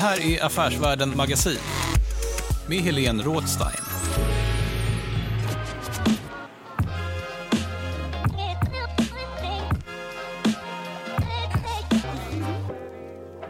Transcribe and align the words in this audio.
Här 0.00 0.20
är 0.26 0.44
Affärsvärlden 0.44 1.16
Magasin 1.16 1.58
med 2.68 2.78
Helene 2.78 3.22
Rådstein. 3.22 3.84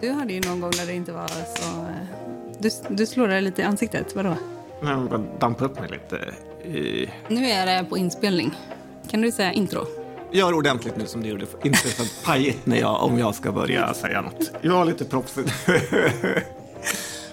Du 0.00 0.10
hade 0.10 0.32
ju 0.32 0.40
någon 0.40 0.60
gång 0.60 0.70
när 0.78 0.86
det 0.86 0.94
inte 0.94 1.12
var 1.12 1.28
så... 1.28 1.80
eh, 1.80 2.06
Du, 2.58 2.70
du 2.90 3.06
slår 3.06 3.28
dig 3.28 3.42
lite 3.42 3.62
i 3.62 3.64
ansiktet, 3.64 4.16
vadå? 4.16 4.36
Jag 4.82 5.08
bara 5.10 5.18
dampa 5.40 5.64
upp 5.64 5.80
mig 5.80 5.88
lite. 5.90 6.16
I... 6.78 7.10
Nu 7.28 7.46
är 7.50 7.66
det 7.66 7.84
på 7.88 7.98
inspelning. 7.98 8.50
Kan 9.10 9.20
du 9.20 9.32
säga 9.32 9.52
intro? 9.52 9.86
Gör 10.32 10.54
ordentligt 10.54 10.96
nu 10.96 11.06
som 11.06 11.22
du 11.22 11.28
gjorde. 11.28 11.46
Inte 11.64 11.78
så 11.78 12.24
pajigt 12.24 12.66
när 12.66 12.76
jag, 12.76 13.02
om 13.02 13.18
jag 13.18 13.34
ska 13.34 13.52
börja 13.52 13.94
säga 13.94 14.20
något. 14.20 14.50
Jag 14.60 14.80
är 14.80 14.84
lite 14.84 15.04
proffsig. 15.04 15.44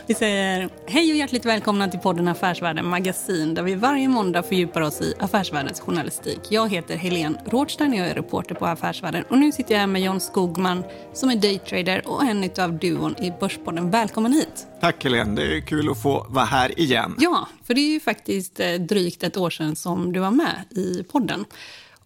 Vi 0.08 0.14
säger 0.14 0.70
hej 0.86 1.12
och 1.12 1.18
hjärtligt 1.18 1.46
välkomna 1.46 1.88
till 1.88 2.00
podden 2.00 2.28
Affärsvärlden 2.28 2.88
Magasin 2.88 3.54
där 3.54 3.64
vi 3.64 3.76
varje 3.76 4.08
måndag 4.08 4.44
fördjupar 4.44 4.82
oss 4.82 5.02
i 5.02 5.14
affärsvärldens 5.20 5.80
journalistik. 5.80 6.40
Jag 6.50 6.72
heter 6.72 6.96
Helene 6.96 7.42
Rådstein 7.46 7.92
och 7.92 7.98
jag 7.98 8.08
är 8.08 8.16
reporter 8.16 8.56
på 8.56 8.66
Affärsvärlden. 8.66 9.24
Och 9.30 9.38
nu 9.38 9.52
sitter 9.52 9.74
jag 9.74 9.80
här 9.80 9.88
med 9.88 10.02
John 10.02 10.20
Skogman 10.20 10.84
som 11.14 11.30
är 11.30 11.36
daytrader 11.36 12.08
och 12.08 12.24
en 12.24 12.50
av 12.60 12.74
duon 12.74 13.16
i 13.24 13.34
Börspodden. 13.40 13.92
Välkommen 13.92 14.34
hit! 14.34 14.68
Tack 14.82 15.04
Helene, 15.04 15.42
det 15.42 15.58
är 15.58 15.62
kul 15.62 15.90
att 15.90 16.02
få 16.02 16.26
vara 16.30 16.46
här 16.46 16.80
igen. 16.80 17.16
Ja, 17.20 17.48
för 17.64 17.74
det 17.74 17.82
är 17.82 17.94
ju 17.94 18.00
faktiskt 18.00 18.60
eh, 18.60 18.74
drygt 18.74 19.24
ett 19.24 19.38
år 19.38 19.50
sedan 19.50 19.76
som 19.76 20.14
du 20.14 20.20
var 20.20 20.32
med 20.32 20.64
i 20.70 21.04
podden. 21.04 21.46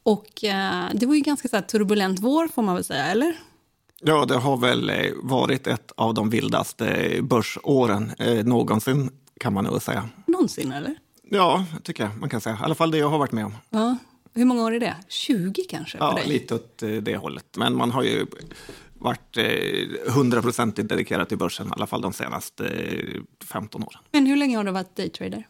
Och 0.03 0.43
eh, 0.43 0.85
det 0.93 1.05
var 1.05 1.15
ju 1.15 1.21
ganska 1.21 1.47
så 1.47 1.55
här, 1.55 1.63
turbulent 1.63 2.19
vår 2.19 2.47
får 2.47 2.61
man 2.61 2.75
väl 2.75 2.83
säga, 2.83 3.05
eller? 3.05 3.35
Ja, 4.03 4.25
det 4.25 4.35
har 4.37 4.57
väl 4.57 4.89
eh, 4.89 5.11
varit 5.23 5.67
ett 5.67 5.91
av 5.97 6.13
de 6.13 6.29
vildaste 6.29 7.17
börsåren 7.21 8.11
eh, 8.19 8.45
någonsin 8.45 9.09
kan 9.39 9.53
man 9.53 9.63
nog 9.63 9.81
säga. 9.81 10.09
Någonsin, 10.27 10.71
eller? 10.71 10.95
Ja, 11.29 11.65
tycker 11.83 12.03
jag 12.03 12.17
man 12.19 12.29
kan 12.29 12.41
säga. 12.41 12.55
I 12.55 12.63
alla 12.63 12.75
fall 12.75 12.91
det 12.91 12.97
jag 12.97 13.09
har 13.09 13.17
varit 13.17 13.31
med 13.31 13.45
om. 13.45 13.53
Ja. 13.69 13.97
Hur 14.33 14.45
många 14.45 14.63
år 14.63 14.71
är 14.75 14.79
det? 14.79 14.95
20 15.07 15.63
kanske? 15.63 15.97
Ja, 15.97 16.19
lite 16.25 16.55
åt 16.55 16.83
eh, 16.83 16.89
det 16.89 17.17
hållet. 17.17 17.45
Men 17.57 17.75
man 17.75 17.91
har 17.91 18.03
ju 18.03 18.25
varit 18.93 19.37
hundraprocentigt 20.07 20.89
dedikerad 20.89 21.29
till 21.29 21.37
börsen, 21.37 21.67
i 21.67 21.71
alla 21.71 21.87
fall 21.87 22.01
de 22.01 22.13
senaste 22.13 22.67
eh, 22.67 23.21
15 23.51 23.83
åren. 23.83 23.99
Men 24.11 24.25
hur 24.25 24.35
länge 24.35 24.57
har 24.57 24.63
du 24.63 24.71
varit 24.71 24.95
daytrader? 24.95 25.47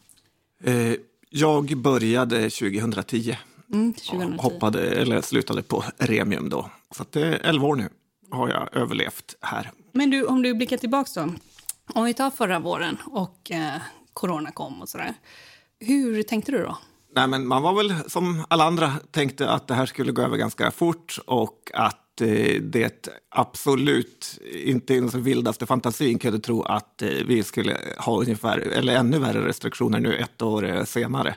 Eh, 0.63 0.93
Jag 1.29 1.77
började 1.77 2.49
2010. 2.49 3.35
Mm, 3.73 3.93
2010. 3.93 4.41
Hoppade, 4.41 4.91
eller 4.91 5.21
slutade 5.21 5.63
på 5.63 5.83
Remium 5.97 6.49
då. 6.49 6.69
Så 6.91 7.05
det 7.09 7.21
är 7.21 7.39
11 7.43 7.67
år 7.67 7.75
nu 7.75 7.89
har 8.31 8.49
jag 8.49 8.75
överlevt 8.77 9.35
här. 9.41 9.71
Men 9.91 10.09
du, 10.09 10.25
om 10.25 10.41
du 10.41 10.53
blickar 10.53 10.77
tillbaka 10.77 11.09
då. 11.15 11.33
Om 11.93 12.05
vi 12.05 12.13
tar 12.13 12.29
förra 12.29 12.59
våren 12.59 12.97
och 13.05 13.51
eh, 13.51 13.81
corona 14.13 14.51
kom 14.51 14.81
och 14.81 14.89
sådär. 14.89 15.13
Hur 15.79 16.23
tänkte 16.23 16.51
du 16.51 16.63
då? 16.63 16.77
Nej, 17.15 17.27
men 17.27 17.47
man 17.47 17.63
var 17.63 17.73
väl 17.73 17.93
som 18.07 18.45
alla 18.47 18.63
andra 18.63 18.93
tänkte 19.11 19.49
att 19.49 19.67
det 19.67 19.73
här 19.73 19.85
skulle 19.85 20.11
gå 20.11 20.21
över 20.21 20.37
ganska 20.37 20.71
fort 20.71 21.19
och 21.25 21.71
att 21.73 22.21
eh, 22.21 22.61
det 22.61 23.07
absolut 23.29 24.39
inte 24.53 24.93
i 24.93 24.99
den 24.99 25.23
vildaste 25.23 25.65
fantasin 25.65 26.19
kunde 26.19 26.39
tro 26.39 26.63
att 26.63 27.01
eh, 27.01 27.09
vi 27.09 27.43
skulle 27.43 27.77
ha 27.97 28.19
ungefär, 28.19 28.57
eller 28.57 28.95
ännu 28.95 29.19
värre 29.19 29.47
restriktioner 29.47 29.99
nu 29.99 30.15
ett 30.15 30.41
år 30.41 30.69
eh, 30.69 30.83
senare. 30.83 31.35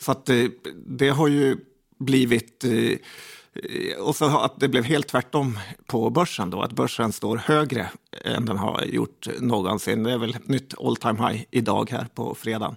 Så 0.00 0.12
att 0.12 0.28
eh, 0.28 0.44
det 0.86 1.08
har 1.08 1.28
ju 1.28 1.56
blivit 2.00 2.64
eh, 2.64 2.72
eh, 2.72 3.98
och 4.00 4.16
så 4.16 4.38
att 4.38 4.60
det 4.60 4.68
blev 4.68 4.84
helt 4.84 5.08
tvärtom 5.08 5.58
på 5.86 6.10
börsen 6.10 6.50
då, 6.50 6.62
att 6.62 6.72
börsen 6.72 7.12
står 7.12 7.36
högre 7.36 7.90
än 8.24 8.44
den 8.44 8.58
har 8.58 8.84
gjort 8.84 9.28
någonsin. 9.40 10.02
Det 10.02 10.12
är 10.12 10.18
väl 10.18 10.36
nytt 10.44 10.74
all 10.78 10.96
time 10.96 11.28
high 11.28 11.42
idag 11.50 11.90
här 11.90 12.06
på 12.14 12.34
fredagen. 12.34 12.76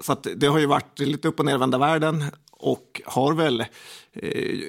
Så 0.00 0.12
att 0.12 0.26
det 0.36 0.46
har 0.46 0.58
ju 0.58 0.66
varit 0.66 0.98
lite 0.98 1.28
upp 1.28 1.38
och 1.38 1.46
nervända 1.46 1.78
världen 1.78 2.24
och 2.50 3.00
har 3.04 3.32
väl 3.32 3.60
eh, 3.60 3.66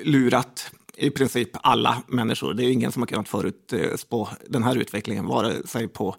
lurat 0.04 0.72
i 0.98 1.10
princip 1.10 1.50
alla 1.54 2.04
människor. 2.08 2.54
Det 2.54 2.66
är 2.66 2.72
ingen 2.72 2.92
som 2.92 3.02
har 3.02 3.08
kunnat 3.08 3.30
förutspå 3.30 4.30
den 4.48 4.64
här 4.64 4.76
utvecklingen, 4.76 5.26
vare 5.26 5.68
sig 5.68 5.88
på 5.88 6.16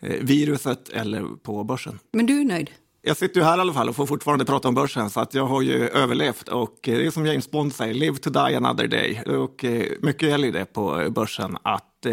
eh, 0.00 0.16
viruset 0.20 0.88
eller 0.88 1.22
på 1.22 1.64
börsen. 1.64 1.98
Men 2.12 2.26
du 2.26 2.40
är 2.40 2.44
nöjd? 2.44 2.70
Jag 3.08 3.16
sitter 3.16 3.40
ju 3.40 3.46
här 3.46 3.58
i 3.58 3.60
alla 3.60 3.72
fall 3.72 3.88
och 3.88 3.96
får 3.96 4.06
fortfarande 4.06 4.44
prata 4.44 4.68
om 4.68 4.74
börsen 4.74 5.10
så 5.10 5.20
att 5.20 5.34
jag 5.34 5.46
har 5.46 5.62
ju 5.62 5.88
överlevt 5.88 6.48
och 6.48 6.88
eh, 6.88 6.98
det 6.98 7.06
är 7.06 7.10
som 7.10 7.26
James 7.26 7.50
Bond 7.50 7.74
säger, 7.74 7.94
live 7.94 8.16
to 8.18 8.30
die 8.30 8.56
another 8.56 8.86
day. 8.86 9.22
Och 9.22 9.64
eh, 9.64 9.86
mycket 10.00 10.28
gäller 10.28 10.46
ju 10.46 10.52
det 10.52 10.64
på 10.64 11.00
eh, 11.00 11.10
börsen 11.10 11.56
att 11.62 12.06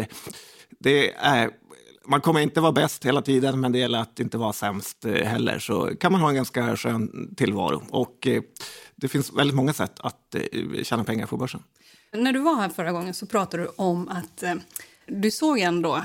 det 0.78 1.14
är 1.14 1.50
man 2.06 2.20
kommer 2.20 2.40
inte 2.40 2.60
vara 2.60 2.72
bäst 2.72 3.06
hela 3.06 3.22
tiden, 3.22 3.60
men 3.60 3.72
det 3.72 3.78
gäller 3.78 3.98
att 3.98 4.20
inte 4.20 4.38
vara 4.38 4.52
sämst 4.52 5.04
heller. 5.04 5.58
Så 5.58 5.96
kan 6.00 6.12
man 6.12 6.20
ha 6.20 6.28
en 6.28 6.34
ganska 6.34 6.76
skön 6.76 7.34
tillvaro. 7.36 7.82
Och 7.90 8.28
det 8.96 9.08
finns 9.08 9.32
väldigt 9.32 9.56
många 9.56 9.72
sätt 9.72 10.00
att 10.00 10.36
tjäna 10.82 11.04
pengar 11.04 11.26
på 11.26 11.36
börsen. 11.36 11.62
När 12.12 12.32
du 12.32 12.40
var 12.40 12.54
här 12.54 12.68
förra 12.68 12.92
gången 12.92 13.14
så 13.14 13.26
pratade 13.26 13.62
du 13.62 13.68
om 13.76 14.08
att 14.08 14.44
du 15.06 15.30
såg 15.30 15.58
ändå 15.58 16.04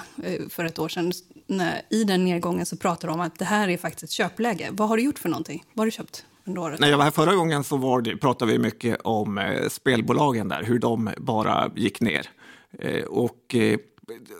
för 0.49 0.65
ett 0.65 0.79
år 0.79 0.89
sedan 0.89 1.11
när, 1.47 1.81
i 1.89 2.03
den 2.03 2.25
nedgången 2.25 2.65
så 2.65 2.77
pratade 2.77 3.07
du 3.07 3.13
om 3.13 3.19
att 3.19 3.39
det 3.39 3.45
här 3.45 3.67
är 3.67 3.77
faktiskt 3.77 4.03
ett 4.03 4.11
köpläge. 4.11 4.69
Vad 4.71 4.89
har 4.89 4.97
du 4.97 5.03
gjort 5.03 5.19
för 5.19 5.29
någonting? 5.29 5.63
Vad 5.73 5.79
har 5.79 5.85
du 5.85 5.91
köpt 5.91 6.25
under 6.45 6.61
året? 6.61 6.79
När 6.79 6.89
jag 6.89 6.97
var 6.97 7.03
här 7.03 7.11
förra 7.11 7.35
gången 7.35 7.63
så 7.63 7.77
var 7.77 8.01
det, 8.01 8.17
pratade 8.17 8.51
vi 8.51 8.59
mycket 8.59 9.01
om 9.01 9.37
eh, 9.37 9.67
spelbolagen 9.69 10.47
där, 10.47 10.63
hur 10.63 10.79
de 10.79 11.09
bara 11.17 11.71
gick 11.75 12.01
ner. 12.01 12.27
Eh, 12.79 13.03
och 13.03 13.55
eh, 13.55 13.79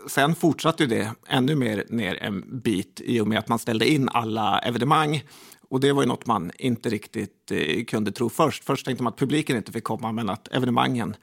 sen 0.08 0.34
fortsatte 0.34 0.86
det 0.86 1.10
ännu 1.28 1.54
mer 1.54 1.84
ner 1.88 2.22
en 2.22 2.60
bit 2.62 3.00
i 3.04 3.20
och 3.20 3.28
med 3.28 3.38
att 3.38 3.48
man 3.48 3.58
ställde 3.58 3.88
in 3.88 4.08
alla 4.08 4.58
evenemang. 4.58 5.22
Och 5.68 5.80
det 5.80 5.92
var 5.92 6.02
ju 6.02 6.08
något 6.08 6.26
man 6.26 6.50
inte 6.58 6.88
riktigt 6.88 7.50
eh, 7.50 7.84
kunde 7.84 8.12
tro 8.12 8.28
först. 8.28 8.64
Först 8.64 8.86
tänkte 8.86 9.04
man 9.04 9.12
att 9.12 9.18
publiken 9.18 9.56
inte 9.56 9.72
fick 9.72 9.84
komma, 9.84 10.12
men 10.12 10.28
att 10.30 10.48
evenemangen 10.48 11.16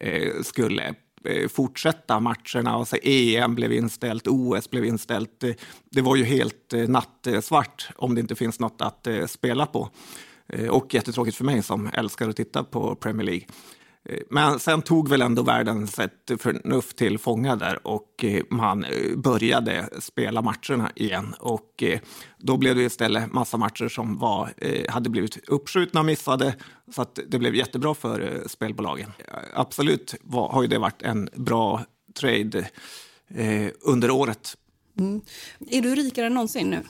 eh, 0.00 0.42
skulle 0.42 0.94
Eh, 1.24 1.48
fortsätta 1.48 2.20
matcherna. 2.20 2.70
Alltså 2.70 2.96
EM 3.02 3.54
blev 3.54 3.72
inställt, 3.72 4.26
OS 4.26 4.70
blev 4.70 4.84
inställt. 4.84 5.44
Eh, 5.44 5.50
det 5.90 6.02
var 6.02 6.16
ju 6.16 6.24
helt 6.24 6.72
eh, 6.72 6.88
nattsvart 6.88 7.88
om 7.96 8.14
det 8.14 8.20
inte 8.20 8.34
finns 8.34 8.60
något 8.60 8.80
att 8.80 9.08
spela 9.26 9.66
på. 9.66 9.88
Och 10.70 10.94
jättetråkigt 10.94 11.36
för 11.36 11.44
mig 11.44 11.62
som 11.62 11.90
älskar 11.92 12.28
att 12.28 12.36
titta 12.36 12.64
på 12.64 12.94
Premier 12.94 13.26
League. 13.26 13.44
Men 14.30 14.60
sen 14.60 14.82
tog 14.82 15.08
väl 15.08 15.22
ändå 15.22 15.42
världens 15.42 15.98
ett 15.98 16.30
förnuft 16.38 16.96
till 16.96 17.18
fånga 17.18 17.56
där 17.56 17.86
och 17.86 18.24
eh, 18.24 18.42
man 18.50 18.84
eh, 18.84 19.16
började 19.16 19.88
spela 19.98 20.42
matcherna 20.42 20.92
igen. 20.94 21.34
Och 21.38 21.82
eh, 21.82 22.00
då 22.38 22.56
blev 22.56 22.76
det 22.76 22.82
istället 22.82 23.32
massa 23.32 23.56
matcher 23.56 23.88
som 23.88 24.18
var, 24.18 24.52
hade 24.90 25.10
blivit 25.10 25.48
uppskjutna 25.48 26.00
och 26.00 26.06
missade. 26.06 26.54
Så 26.94 27.02
att 27.02 27.18
det 27.28 27.38
blev 27.38 27.54
jättebra 27.54 27.94
för 27.94 28.42
spelbolagen. 28.46 29.12
Absolut 29.54 30.14
var, 30.20 30.48
har 30.48 30.62
ju 30.62 30.68
det 30.68 30.78
varit 30.78 31.02
en 31.02 31.28
bra 31.34 31.84
trade 32.20 32.68
eh, 33.28 33.68
under 33.80 34.10
året. 34.10 34.56
Mm. 34.98 35.20
Är 35.70 35.82
du 35.82 35.94
rikare 35.94 36.26
än 36.26 36.34
någonsin 36.34 36.70
nu? 36.70 36.82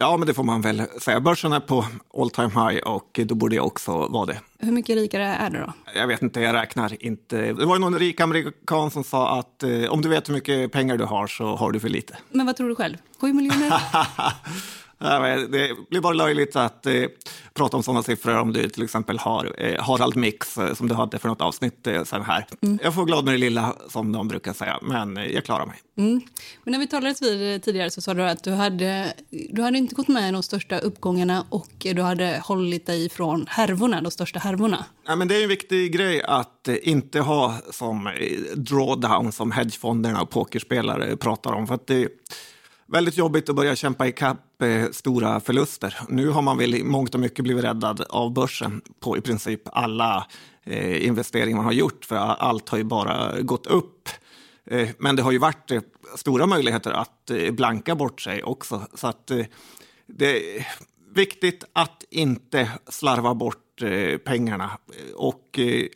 Ja, 0.00 0.16
men 0.16 0.26
det 0.26 0.34
får 0.34 0.44
man 0.44 0.60
väl 0.60 0.82
säga. 1.00 1.20
Börsen 1.20 1.52
är 1.52 1.60
på 1.60 1.84
all 2.18 2.30
time 2.30 2.48
high 2.48 2.82
och 2.82 3.20
då 3.24 3.34
borde 3.34 3.56
jag 3.56 3.66
också 3.66 3.92
vara 3.92 4.26
det. 4.26 4.40
Hur 4.58 4.72
mycket 4.72 4.96
rikare 4.96 5.24
är 5.24 5.50
du 5.50 5.58
då? 5.58 5.72
Jag 5.94 6.06
vet 6.06 6.22
inte, 6.22 6.40
jag 6.40 6.54
räknar 6.54 7.02
inte. 7.04 7.36
Det 7.52 7.66
var 7.66 7.78
någon 7.78 7.98
rik 7.98 8.20
amerikan 8.20 8.90
som 8.90 9.04
sa 9.04 9.38
att 9.38 9.62
eh, 9.62 9.84
om 9.90 10.02
du 10.02 10.08
vet 10.08 10.28
hur 10.28 10.34
mycket 10.34 10.72
pengar 10.72 10.96
du 10.96 11.04
har 11.04 11.26
så 11.26 11.56
har 11.56 11.72
du 11.72 11.80
för 11.80 11.88
lite. 11.88 12.18
Men 12.30 12.46
vad 12.46 12.56
tror 12.56 12.68
du 12.68 12.74
själv? 12.74 12.96
Sju 13.20 13.32
miljoner? 13.32 13.72
Det 14.98 15.76
blir 15.90 16.00
bara 16.00 16.12
löjligt 16.12 16.56
att 16.56 16.86
eh, 16.86 17.04
prata 17.54 17.76
om 17.76 17.82
sådana 17.82 18.02
siffror 18.02 18.38
om 18.38 18.52
du 18.52 18.68
till 18.68 18.82
exempel 18.82 19.18
har 19.18 19.54
eh, 19.58 19.82
Harald 19.82 20.16
Mix 20.16 20.58
eh, 20.58 20.74
som 20.74 20.88
du 20.88 20.94
hade 20.94 21.18
för 21.18 21.28
något 21.28 21.40
avsnitt 21.40 21.86
eh, 21.86 22.04
sen 22.04 22.22
här. 22.22 22.46
Mm. 22.62 22.78
Jag 22.82 22.94
får 22.94 23.04
glad 23.04 23.24
med 23.24 23.34
det 23.34 23.38
lilla 23.38 23.76
som 23.88 24.12
de 24.12 24.28
brukar 24.28 24.52
säga, 24.52 24.78
men 24.82 25.16
jag 25.16 25.44
klarar 25.44 25.66
mig. 25.66 25.76
Mm. 25.98 26.20
Men 26.64 26.72
när 26.72 26.78
vi 26.78 26.86
talades 26.86 27.22
vid 27.22 27.62
tidigare 27.62 27.90
så 27.90 28.00
sa 28.00 28.14
du 28.14 28.22
att 28.22 28.44
du 28.44 28.52
hade, 28.52 29.12
du 29.50 29.62
hade 29.62 29.78
inte 29.78 29.94
gått 29.94 30.08
med 30.08 30.28
i 30.28 30.32
de 30.32 30.42
största 30.42 30.78
uppgångarna 30.78 31.46
och 31.48 31.72
du 31.78 32.02
hade 32.02 32.42
hållit 32.44 32.86
dig 32.86 33.08
från 33.08 33.46
härvorna, 33.48 34.00
de 34.00 34.10
största 34.10 34.38
härvorna. 34.38 34.84
Ja, 35.06 35.16
men 35.16 35.28
det 35.28 35.36
är 35.36 35.42
en 35.42 35.48
viktig 35.48 35.92
grej 35.92 36.22
att 36.22 36.68
inte 36.82 37.20
ha 37.20 37.58
som 37.70 38.10
drawdown 38.56 39.32
som 39.32 39.52
hedgefonderna 39.52 40.22
och 40.22 40.30
pokerspelare 40.30 41.16
pratar 41.16 41.52
om. 41.52 41.66
För 41.66 41.74
att 41.74 41.86
det, 41.86 42.08
väldigt 42.88 43.16
jobbigt 43.16 43.48
att 43.48 43.56
börja 43.56 43.76
kämpa 43.76 44.06
ikapp 44.06 44.62
eh, 44.62 44.90
stora 44.90 45.40
förluster. 45.40 45.98
Nu 46.08 46.28
har 46.28 46.42
man 46.42 46.58
väl 46.58 46.74
i 46.74 46.84
mångt 46.84 47.14
och 47.14 47.20
mycket 47.20 47.42
blivit 47.42 47.64
räddad 47.64 48.00
av 48.08 48.32
börsen 48.32 48.82
på 49.00 49.16
i 49.16 49.20
princip 49.20 49.62
alla 49.64 50.26
eh, 50.64 51.06
investeringar 51.06 51.56
man 51.56 51.64
har 51.64 51.72
gjort, 51.72 52.04
för 52.04 52.16
allt 52.16 52.68
har 52.68 52.78
ju 52.78 52.84
bara 52.84 53.40
gått 53.40 53.66
upp. 53.66 54.08
Eh, 54.66 54.88
men 54.98 55.16
det 55.16 55.22
har 55.22 55.32
ju 55.32 55.38
varit 55.38 55.70
eh, 55.70 55.80
stora 56.16 56.46
möjligheter 56.46 56.90
att 56.90 57.30
eh, 57.30 57.50
blanka 57.50 57.94
bort 57.94 58.20
sig 58.20 58.42
också. 58.42 58.86
Så 58.94 59.06
att 59.06 59.30
eh, 59.30 59.46
det 60.06 60.58
är 60.58 60.66
viktigt 61.14 61.64
att 61.72 62.04
inte 62.10 62.70
slarva 62.88 63.34
bort 63.34 63.82
eh, 63.82 64.18
pengarna. 64.18 64.70
Och 65.14 65.58
eh, 65.58 65.86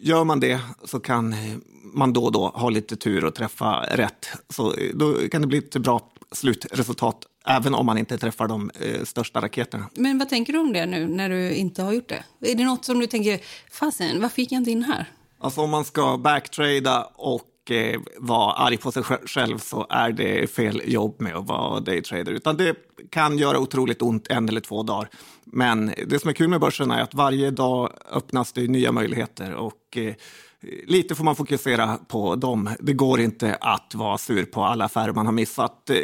gör 0.00 0.24
man 0.24 0.40
det 0.40 0.60
så 0.84 1.00
kan 1.00 1.34
man 1.94 2.12
då 2.12 2.24
och 2.24 2.32
då 2.32 2.48
ha 2.48 2.70
lite 2.70 2.96
tur 2.96 3.24
och 3.24 3.34
träffa 3.34 3.84
rätt. 3.90 4.26
Så 4.48 4.74
då 4.94 5.28
kan 5.28 5.40
det 5.40 5.46
bli 5.46 5.58
ett 5.58 5.76
bra 5.76 6.10
slutresultat 6.32 7.26
även 7.46 7.74
om 7.74 7.86
man 7.86 7.98
inte 7.98 8.18
träffar 8.18 8.48
de 8.48 8.70
eh, 8.80 9.04
största 9.04 9.40
raketerna. 9.40 9.88
Men 9.94 10.18
vad 10.18 10.28
tänker 10.28 10.52
du 10.52 10.58
om 10.58 10.72
det 10.72 10.86
nu 10.86 11.06
när 11.06 11.28
du 11.28 11.54
inte 11.54 11.82
har 11.82 11.92
gjort 11.92 12.08
det? 12.08 12.50
Är 12.50 12.54
det 12.54 12.64
något 12.64 12.84
som 12.84 12.98
du 12.98 13.06
tänker, 13.06 13.40
fasen, 13.70 14.20
varför 14.20 14.42
gick 14.42 14.52
jag 14.52 14.60
inte 14.60 14.70
in 14.70 14.82
här? 14.82 15.10
Alltså 15.38 15.60
om 15.60 15.70
man 15.70 15.84
ska 15.84 16.18
backtrada 16.18 17.08
och 17.14 17.42
eh, 17.70 18.00
vara 18.18 18.52
arg 18.52 18.76
på 18.76 18.92
sig 18.92 19.02
själv 19.02 19.58
så 19.58 19.86
är 19.90 20.12
det 20.12 20.50
fel 20.50 20.82
jobb 20.84 21.20
med 21.20 21.36
att 21.36 21.46
vara 21.46 21.80
daytrader. 21.80 22.32
Utan 22.32 22.56
det 22.56 22.76
kan 23.10 23.38
göra 23.38 23.58
otroligt 23.58 24.02
ont 24.02 24.26
en 24.28 24.48
eller 24.48 24.60
två 24.60 24.82
dagar. 24.82 25.08
Men 25.44 25.92
det 26.06 26.18
som 26.18 26.30
är 26.30 26.34
kul 26.34 26.48
med 26.48 26.60
börsen 26.60 26.90
är 26.90 27.02
att 27.02 27.14
varje 27.14 27.50
dag 27.50 27.92
öppnas 28.12 28.52
det 28.52 28.66
nya 28.66 28.92
möjligheter 28.92 29.54
och 29.54 29.96
eh, 29.96 30.14
lite 30.86 31.14
får 31.14 31.24
man 31.24 31.36
fokusera 31.36 31.98
på 32.08 32.36
dem. 32.36 32.70
Det 32.80 32.92
går 32.92 33.20
inte 33.20 33.54
att 33.60 33.94
vara 33.94 34.18
sur 34.18 34.44
på 34.44 34.64
alla 34.64 34.84
affärer 34.84 35.12
man 35.12 35.26
har 35.26 35.32
missat. 35.32 35.90
Eh, 35.90 35.96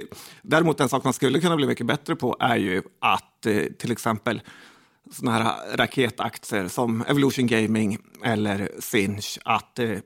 däremot 0.43 0.81
en 0.81 0.89
sak 0.89 1.05
man 1.05 1.13
skulle 1.13 1.41
kunna 1.41 1.57
bli 1.57 1.67
mycket 1.67 1.87
bättre 1.87 2.17
på 2.17 2.37
är 2.41 2.57
ju 2.57 2.83
att 3.01 3.47
eh, 3.47 3.63
till 3.79 3.93
exempel 3.93 4.41
såna 5.13 5.33
här 5.33 5.77
raketaktier 5.77 6.69
som 6.69 7.05
Evolution 7.09 7.47
Gaming 7.47 7.99
eller 8.25 8.71
Sinch, 8.79 9.39
att 9.45 9.79
eh, 9.79 9.99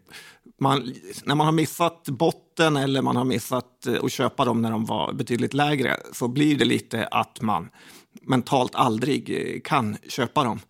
man, 0.61 0.95
när 1.25 1.35
man 1.35 1.47
har 1.47 1.53
missat 1.53 2.09
botten 2.09 2.77
eller 2.77 3.03
man 3.03 3.17
har 3.17 3.25
missat 3.25 3.87
eh, 3.87 4.05
att 4.05 4.13
köpa 4.13 4.45
dem 4.45 4.63
när 4.63 4.71
de 4.71 4.85
var 4.85 5.13
betydligt 5.13 5.55
lägre 5.55 5.97
så 6.13 6.29
blir 6.29 6.59
det 6.59 6.65
lite 6.65 7.07
att 7.07 7.41
man 7.41 7.69
mentalt 8.23 8.75
aldrig 8.75 9.31
eh, 9.31 9.61
kan 9.61 9.97
köpa 10.09 10.45
dem 10.45 10.61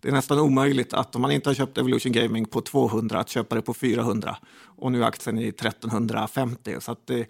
det 0.00 0.08
är 0.08 0.12
nästan 0.12 0.38
omöjligt 0.38 0.94
att 0.94 1.16
om 1.16 1.22
man 1.22 1.30
inte 1.30 1.48
har 1.48 1.54
köpt 1.54 1.78
Evolution 1.78 2.12
Gaming 2.12 2.46
på 2.46 2.60
200 2.60 3.20
att 3.20 3.28
köpa 3.28 3.54
det 3.54 3.62
på 3.62 3.74
400 3.74 4.36
och 4.62 4.92
nu 4.92 5.02
är 5.02 5.06
aktien 5.06 5.38
i 5.38 5.48
1350. 5.48 6.76
Så 6.80 6.92
att 6.92 7.06
det, 7.06 7.26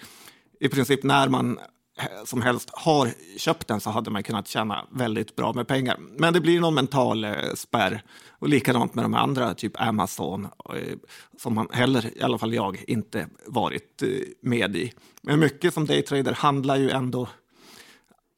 i 0.60 0.68
princip 0.68 1.02
när 1.02 1.28
man 1.28 1.58
som 2.24 2.42
helst 2.42 2.70
har 2.72 3.08
köpt 3.36 3.68
den 3.68 3.80
så 3.80 3.90
hade 3.90 4.10
man 4.10 4.22
kunnat 4.22 4.48
tjäna 4.48 4.86
väldigt 4.90 5.36
bra 5.36 5.52
med 5.52 5.68
pengar. 5.68 5.96
Men 6.16 6.32
det 6.32 6.40
blir 6.40 6.60
någon 6.60 6.74
mental 6.74 7.24
eh, 7.24 7.34
spärr 7.54 8.02
och 8.28 8.48
likadant 8.48 8.94
med 8.94 9.04
de 9.04 9.14
andra, 9.14 9.54
typ 9.54 9.80
Amazon, 9.80 10.44
eh, 10.44 10.96
som 11.38 11.54
man 11.54 11.68
heller, 11.72 12.18
i 12.18 12.22
alla 12.22 12.38
fall 12.38 12.54
jag, 12.54 12.84
inte 12.86 13.28
varit 13.46 14.02
eh, 14.02 14.08
med 14.42 14.76
i. 14.76 14.92
Men 15.22 15.38
mycket 15.38 15.74
som 15.74 15.86
daytrader 15.86 16.32
handlar 16.32 16.76
ju 16.76 16.90
ändå 16.90 17.28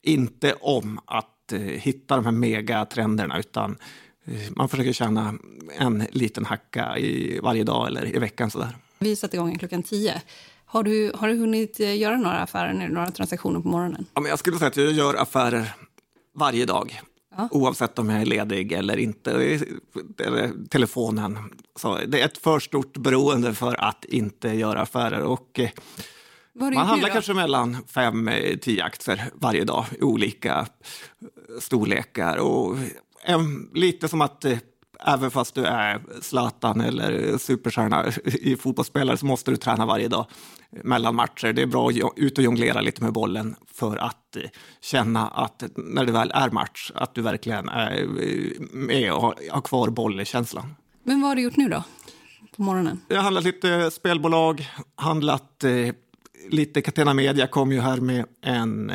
inte 0.03 0.55
om 0.61 1.01
att 1.05 1.53
eh, 1.53 1.61
hitta 1.61 2.17
de 2.17 2.25
här 2.25 2.33
megatrenderna 2.33 3.39
utan 3.39 3.77
eh, 4.25 4.53
man 4.57 4.69
försöker 4.69 4.93
tjäna 4.93 5.35
en 5.79 6.07
liten 6.11 6.45
hacka 6.45 6.99
i 6.99 7.41
varje 7.43 7.65
dag 7.65 7.87
eller 7.87 8.17
i 8.17 8.19
veckan. 8.19 8.51
Sådär. 8.51 8.77
Vi 8.99 9.17
satte 9.17 9.37
igång 9.37 9.59
klockan 9.59 9.83
tio. 9.83 10.23
Har 10.73 10.83
du, 10.83 11.13
har 11.15 11.29
du 11.29 11.39
hunnit 11.39 11.81
eh, 11.81 11.99
göra 11.99 12.17
några 12.17 12.39
affärer 12.39 12.73
nu, 12.73 12.89
några 12.89 13.11
transaktioner 13.11 13.61
på 13.61 13.69
morgonen? 13.69 14.07
Ja, 14.15 14.21
men 14.21 14.31
jag 14.31 14.39
skulle 14.39 14.59
säga 14.59 14.69
att 14.69 14.77
jag 14.77 14.93
gör 14.93 15.15
affärer 15.15 15.75
varje 16.35 16.67
dag. 16.67 17.01
Ja. 17.37 17.49
Oavsett 17.51 17.99
om 17.99 18.11
jag 18.11 18.21
är 18.21 18.27
ledig 18.27 18.73
eller 18.73 18.97
inte. 18.97 19.31
Eller 20.19 20.69
telefonen. 20.69 21.39
Så 21.77 21.99
det 22.09 22.21
är 22.21 22.25
ett 22.25 22.39
för 22.39 22.61
stort 22.61 22.97
beroende 22.97 23.55
för 23.55 23.85
att 23.85 24.05
inte 24.05 24.49
göra 24.49 24.81
affärer. 24.81 25.23
Och, 25.23 25.61
eh, 25.61 25.71
man 26.55 26.77
handlar 26.77 27.09
kanske 27.09 27.35
mellan 27.35 27.77
fem, 27.87 28.29
eh, 28.29 28.59
tio 28.59 28.85
aktier 28.85 29.25
varje 29.35 29.65
dag 29.65 29.85
i 29.99 30.03
olika 30.03 30.67
storlekar. 31.61 32.37
Och 32.37 32.77
lite 33.75 34.09
som 34.09 34.21
att 34.21 34.45
eh, 34.45 34.59
även 35.07 35.31
fast 35.31 35.55
du 35.55 35.65
är 35.65 36.03
Zlatan 36.21 36.81
eller 36.81 37.39
superstjärna 37.39 38.07
i 38.25 38.57
fotbollsspelare 38.57 39.17
så 39.17 39.27
måste 39.27 39.51
du 39.51 39.57
träna 39.57 39.87
varje 39.87 40.09
dag 40.09 40.27
mellan 40.71 41.15
matcher. 41.15 41.53
Det 41.53 41.63
är 41.63 41.67
bra 41.67 41.89
att 41.89 42.13
ut 42.17 42.39
och 42.39 42.45
jonglera 42.45 42.81
lite 42.81 43.03
med 43.03 43.13
bollen 43.13 43.57
för 43.75 43.97
att 43.97 44.37
eh, 44.37 44.43
känna 44.81 45.29
att 45.29 45.65
när 45.77 46.05
det 46.05 46.13
väl 46.13 46.31
är 46.35 46.51
match, 46.51 46.91
att 46.95 47.15
du 47.15 47.23
verkligen 47.23 47.69
är 47.69 48.03
eh, 48.03 48.67
med 48.73 49.13
och 49.13 49.35
har 49.51 49.61
kvar 49.61 49.89
bollkänslan. 49.89 50.75
Men 51.05 51.21
vad 51.21 51.31
har 51.31 51.37
du 51.37 51.43
gjort 51.43 51.57
nu 51.57 51.69
då, 51.69 51.85
på 52.57 52.63
morgonen? 52.63 53.01
Jag 53.09 53.17
har 53.17 53.23
handlat 53.23 53.45
lite 53.45 53.91
spelbolag, 53.91 54.69
handlat 54.95 55.65
eh, 55.65 55.95
lite 56.49 56.83
Catena 56.83 57.15
Media 57.15 57.47
kom 57.47 57.73
ju 57.73 57.81
här 57.81 57.97
med 57.97 58.25
en 58.43 58.93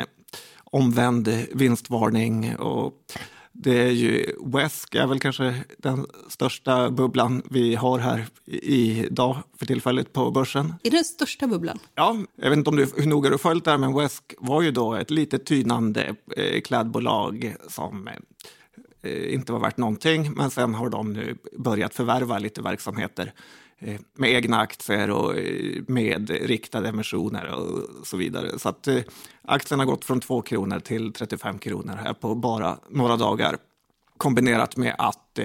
omvänd 0.64 1.28
vinstvarning 1.54 2.56
och 2.56 2.92
det 3.60 3.82
är 3.82 3.90
ju 3.90 4.34
Wesk 4.44 4.94
är 4.94 5.06
väl 5.06 5.20
kanske 5.20 5.54
den 5.78 6.06
största 6.28 6.90
bubblan 6.90 7.42
vi 7.50 7.74
har 7.74 7.98
här 7.98 8.26
idag 8.44 9.36
för 9.58 9.66
tillfället 9.66 10.12
på 10.12 10.30
börsen. 10.30 10.74
Är 10.82 10.90
det 10.90 10.96
den 10.96 11.04
största 11.04 11.46
bubblan? 11.46 11.78
Ja, 11.94 12.16
jag 12.36 12.50
vet 12.50 12.56
inte 12.56 12.70
om 12.70 12.76
du, 12.76 12.86
hur 12.96 13.06
noga 13.06 13.28
du 13.28 13.32
har 13.32 13.38
följt 13.38 13.64
det 13.64 13.70
här, 13.70 13.78
men 13.78 13.94
Wesk 13.94 14.34
var 14.38 14.62
ju 14.62 14.70
då 14.70 14.94
ett 14.94 15.10
litet 15.10 15.46
tynande 15.46 16.14
eh, 16.36 16.60
klädbolag 16.60 17.54
som 17.68 18.08
eh, 19.02 19.34
inte 19.34 19.52
var 19.52 19.60
värt 19.60 19.76
någonting, 19.76 20.32
men 20.32 20.50
sen 20.50 20.74
har 20.74 20.88
de 20.88 21.12
nu 21.12 21.36
börjat 21.58 21.94
förvärva 21.94 22.38
lite 22.38 22.62
verksamheter 22.62 23.32
Eh, 23.80 24.00
med 24.14 24.30
egna 24.30 24.60
aktier 24.60 25.10
och 25.10 25.38
eh, 25.38 25.82
med 25.86 26.30
riktade 26.30 26.88
emissioner 26.88 27.54
och 27.54 28.06
så 28.06 28.16
vidare. 28.16 28.58
Så 28.58 28.68
att 28.68 28.88
eh, 28.88 29.02
aktien 29.42 29.80
har 29.80 29.86
gått 29.86 30.04
från 30.04 30.20
2 30.20 30.42
kronor 30.42 30.80
till 30.80 31.12
35 31.12 31.58
kronor 31.58 31.94
här 32.04 32.12
på 32.12 32.34
bara 32.34 32.78
några 32.88 33.16
dagar. 33.16 33.56
Kombinerat 34.16 34.76
med 34.76 34.94
att 34.98 35.38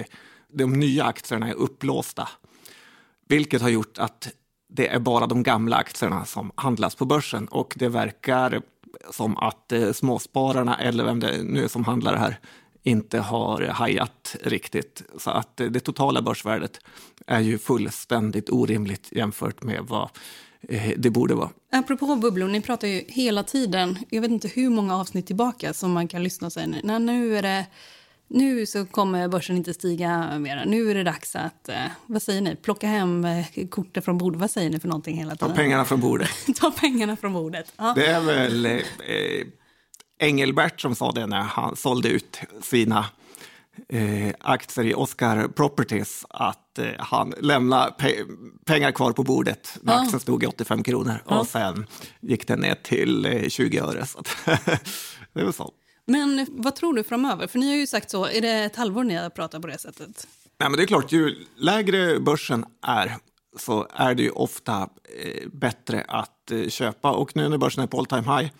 de 0.52 0.72
nya 0.72 1.04
aktierna 1.04 1.48
är 1.48 1.54
upplåsta, 1.54 2.28
vilket 3.28 3.62
har 3.62 3.68
gjort 3.68 3.98
att 3.98 4.28
det 4.68 4.88
är 4.88 4.98
bara 4.98 5.26
de 5.26 5.42
gamla 5.42 5.76
aktierna 5.76 6.24
som 6.24 6.52
handlas 6.54 6.94
på 6.94 7.04
börsen 7.04 7.48
och 7.48 7.74
det 7.76 7.88
verkar 7.88 8.62
som 9.10 9.36
att 9.36 9.72
småspararna 9.92 10.76
eller 10.80 11.04
vem 11.04 11.20
det 11.20 11.42
nu 11.42 11.64
är 11.64 11.68
som 11.68 11.84
handlar 11.84 12.16
här 12.16 12.38
inte 12.82 13.18
har 13.18 13.62
hajat 13.62 14.36
riktigt. 14.42 15.02
Så 15.18 15.30
att 15.30 15.56
det 15.56 15.80
totala 15.80 16.22
börsvärdet 16.22 16.80
är 17.26 17.40
ju 17.40 17.58
fullständigt 17.58 18.50
orimligt 18.50 19.08
jämfört 19.12 19.62
med 19.62 19.80
vad 19.88 20.10
eh, 20.68 20.92
det 20.96 21.10
borde 21.10 21.34
vara. 21.34 21.50
Apropå 21.72 22.16
bubblor, 22.16 22.48
ni 22.48 22.60
pratar 22.60 22.88
ju 22.88 23.04
hela 23.08 23.42
tiden, 23.42 23.98
jag 24.10 24.20
vet 24.20 24.30
inte 24.30 24.48
hur 24.48 24.70
många 24.70 24.96
avsnitt 24.96 25.26
tillbaka 25.26 25.74
som 25.74 25.92
man 25.92 26.08
kan 26.08 26.22
lyssna 26.22 26.46
och 26.46 26.52
säga 26.52 26.74
nej, 26.82 27.00
nu 27.00 27.36
är 27.36 27.42
det 27.42 27.66
nu 28.28 28.66
så 28.66 28.86
kommer 28.86 29.28
börsen 29.28 29.56
inte 29.56 29.74
stiga 29.74 30.38
mer. 30.38 30.64
Nu 30.66 30.90
är 30.90 30.94
det 30.94 31.02
dags 31.02 31.36
att, 31.36 31.68
eh, 31.68 31.86
vad 32.06 32.22
säger 32.22 32.40
ni, 32.40 32.56
plocka 32.56 32.86
hem 32.86 33.24
eh, 33.24 33.46
kortet 33.70 34.04
från 34.04 34.18
bordet. 34.18 34.40
Vad 34.40 34.50
säger 34.50 34.70
ni 34.70 34.80
för 34.80 34.88
någonting 34.88 35.16
hela 35.16 35.36
tiden? 35.36 35.48
Ta 35.48 35.54
pengarna 35.54 35.84
från 35.84 36.00
bordet. 36.00 36.30
Ta 36.60 36.70
pengarna 36.70 37.16
från 37.16 37.32
bordet. 37.32 37.72
Ja. 37.76 37.92
Det 37.96 38.06
är 38.06 38.20
väl 38.20 38.66
eh, 38.66 38.80
Engelbert 40.18 40.80
som 40.80 40.94
sa 40.94 41.12
det 41.12 41.26
när 41.26 41.40
han 41.40 41.76
sålde 41.76 42.08
ut 42.08 42.40
sina 42.62 43.06
eh, 43.88 44.34
aktier 44.40 44.86
i 44.86 44.94
Oscar 44.94 45.48
Properties 45.48 46.24
att 46.30 46.78
eh, 46.78 46.86
han 46.98 47.34
lämnade 47.40 47.92
pe 47.98 48.24
pengar 48.64 48.92
kvar 48.92 49.12
på 49.12 49.22
bordet 49.22 49.78
när 49.82 49.92
ja. 49.92 50.00
aktien 50.00 50.20
stod 50.20 50.42
i 50.42 50.46
85 50.46 50.82
kronor 50.82 51.22
ja. 51.28 51.38
och 51.38 51.46
sen 51.46 51.86
gick 52.20 52.46
den 52.46 52.60
ner 52.60 52.74
till 52.74 53.26
eh, 53.26 53.48
20 53.48 53.78
öre. 53.78 54.06
Så 54.06 54.22
det 55.32 55.44
var 55.44 55.52
så. 55.52 55.72
Men 56.06 56.46
vad 56.50 56.74
tror 56.74 56.94
du 56.94 57.04
framöver? 57.04 57.46
För 57.46 57.58
ni 57.58 57.68
har 57.68 57.76
ju 57.76 57.86
sagt 57.86 58.10
så, 58.10 58.26
är 58.26 58.40
det 58.40 58.64
ett 58.64 58.76
halvår 58.76 59.04
ni 59.04 59.14
har 59.14 59.30
pratat 59.30 59.62
på 59.62 59.68
det 59.68 59.78
sättet? 59.78 60.26
Nej, 60.58 60.70
men 60.70 60.76
det 60.76 60.82
är 60.82 60.86
klart, 60.86 61.12
ju 61.12 61.46
lägre 61.56 62.20
börsen 62.20 62.64
är 62.86 63.16
så 63.56 63.86
är 63.94 64.14
det 64.14 64.22
ju 64.22 64.30
ofta 64.30 64.88
eh, 65.22 65.48
bättre 65.52 66.04
att 66.08 66.50
eh, 66.50 66.68
köpa. 66.68 67.12
Och 67.12 67.36
nu 67.36 67.48
när 67.48 67.58
börsen 67.58 67.82
är 67.82 67.86
på 67.86 67.98
all 67.98 68.06
time 68.06 68.38
high 68.38 68.50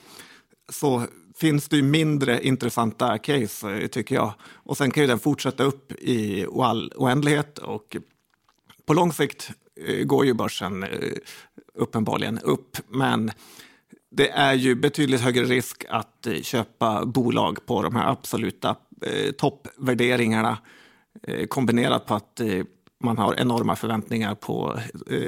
så 0.69 1.07
finns 1.37 1.69
det 1.69 1.77
ju 1.77 1.83
mindre 1.83 2.47
intressanta 2.47 3.19
case, 3.19 3.71
eh, 3.71 3.87
tycker 3.87 4.15
jag. 4.15 4.33
Och 4.53 4.77
sen 4.77 4.91
kan 4.91 5.03
ju 5.03 5.07
den 5.07 5.19
fortsätta 5.19 5.65
upp 5.65 5.93
i 5.93 6.47
all 6.61 6.93
oändlighet 6.97 7.59
och 7.59 7.97
på 8.87 8.95
lång 8.95 9.13
sikt 9.13 9.51
eh, 9.87 10.05
går 10.05 10.27
ju 10.27 10.35
börsen 10.35 10.83
eh, 10.83 10.89
uppenbarligen 11.75 12.39
upp. 12.39 12.77
Men 12.89 13.31
det 14.11 14.31
är 14.31 14.55
ju 14.55 14.75
betydligt 14.75 15.21
högre 15.21 15.45
risk 15.45 15.85
att 15.89 16.27
köpa 16.43 17.07
bolag 17.07 17.67
på 17.67 17.83
de 17.83 17.97
här 17.97 18.11
absoluta 18.11 18.77
toppvärderingarna 19.37 20.59
kombinerat 21.49 22.07
på 22.07 22.15
att 22.15 22.41
man 23.05 23.19
har 23.19 23.35
enorma 23.35 23.77
förväntningar 23.77 24.35
på 24.35 24.79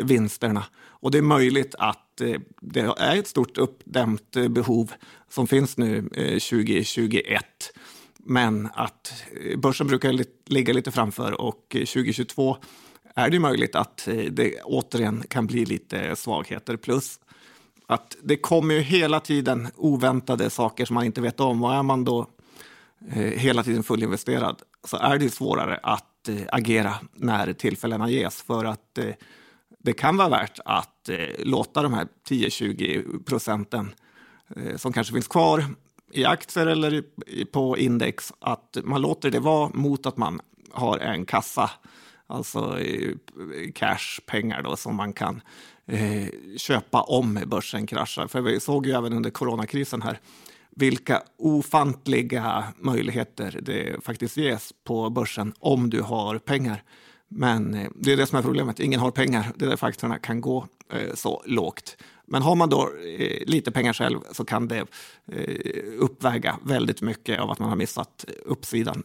vinsterna. 0.02 0.64
Och 0.76 1.10
det 1.10 1.18
är 1.18 1.22
möjligt 1.22 1.74
att 1.78 2.05
Eh, 2.20 2.40
det 2.60 2.80
är 2.80 3.16
ett 3.16 3.26
stort 3.26 3.58
uppdämt 3.58 4.36
eh, 4.36 4.48
behov 4.48 4.92
som 5.28 5.46
finns 5.46 5.76
nu 5.76 5.98
eh, 5.98 6.38
2021. 6.38 7.44
Men 8.18 8.68
att 8.74 9.24
börsen 9.56 9.86
brukar 9.86 10.24
ligga 10.50 10.72
lite 10.72 10.90
framför 10.90 11.40
och 11.40 11.66
2022 11.70 12.56
är 13.14 13.30
det 13.30 13.38
möjligt 13.38 13.74
att 13.74 14.08
det 14.30 14.62
återigen 14.62 15.24
kan 15.28 15.46
bli 15.46 15.64
lite 15.64 16.16
svagheter. 16.16 16.76
Plus 16.76 17.20
att 17.86 18.16
det 18.22 18.36
kommer 18.36 18.74
ju 18.74 18.80
hela 18.80 19.20
tiden 19.20 19.68
oväntade 19.76 20.50
saker 20.50 20.84
som 20.84 20.94
man 20.94 21.04
inte 21.04 21.20
vet 21.20 21.40
om. 21.40 21.64
Och 21.64 21.74
är 21.74 21.82
man 21.82 22.04
då 22.04 22.26
hela 23.34 23.62
tiden 23.62 23.82
fullinvesterad 23.82 24.62
så 24.84 24.96
är 24.96 25.18
det 25.18 25.30
svårare 25.30 25.80
att 25.82 26.28
agera 26.48 26.94
när 27.14 27.52
tillfällena 27.52 28.10
ges. 28.10 28.42
För 28.42 28.64
att 28.64 28.98
eh, 28.98 29.14
det 29.86 29.92
kan 29.92 30.16
vara 30.16 30.28
värt 30.28 30.58
att 30.64 31.08
eh, 31.08 31.18
låta 31.38 31.82
de 31.82 31.94
här 31.94 32.06
10-20 32.28 33.24
procenten 33.24 33.94
eh, 34.56 34.76
som 34.76 34.92
kanske 34.92 35.12
finns 35.12 35.28
kvar 35.28 35.64
i 36.12 36.24
aktier 36.24 36.66
eller 36.66 37.02
på 37.44 37.78
index, 37.78 38.32
att 38.38 38.76
man 38.84 39.00
låter 39.00 39.30
det 39.30 39.40
vara 39.40 39.70
mot 39.74 40.06
att 40.06 40.16
man 40.16 40.40
har 40.70 40.98
en 40.98 41.24
kassa, 41.24 41.70
alltså 42.26 42.78
cash, 43.74 44.20
pengar 44.26 44.62
då, 44.62 44.76
som 44.76 44.96
man 44.96 45.12
kan 45.12 45.40
eh, 45.86 46.28
köpa 46.56 47.02
om 47.02 47.40
börsen 47.46 47.86
kraschar. 47.86 48.26
För 48.26 48.40
vi 48.40 48.60
såg 48.60 48.86
ju 48.86 48.92
även 48.92 49.12
under 49.12 49.30
coronakrisen 49.30 50.02
här 50.02 50.20
vilka 50.70 51.22
ofantliga 51.38 52.64
möjligheter 52.78 53.60
det 53.62 54.04
faktiskt 54.04 54.36
ges 54.36 54.72
på 54.84 55.10
börsen 55.10 55.54
om 55.58 55.90
du 55.90 56.02
har 56.02 56.38
pengar. 56.38 56.82
Men 57.28 57.74
eh, 57.74 57.90
det 57.94 58.12
är 58.12 58.16
det 58.16 58.26
som 58.26 58.38
är 58.38 58.42
problemet, 58.42 58.80
ingen 58.80 59.00
har 59.00 59.10
pengar. 59.10 59.52
Det 59.56 59.64
är 59.64 59.68
därför 59.68 59.86
aktierna 59.86 60.18
kan 60.18 60.40
gå 60.40 60.66
eh, 60.92 61.14
så 61.14 61.42
lågt. 61.46 61.96
Men 62.26 62.42
har 62.42 62.54
man 62.54 62.68
då 62.68 62.90
eh, 63.18 63.46
lite 63.46 63.70
pengar 63.70 63.92
själv 63.92 64.20
så 64.32 64.44
kan 64.44 64.68
det 64.68 64.86
uppväga 65.98 66.58
väldigt 66.62 67.02
mycket 67.02 67.40
av 67.40 67.50
att 67.50 67.58
man 67.58 67.68
har 67.68 67.76
missat 67.76 68.24
uppsidan 68.44 69.02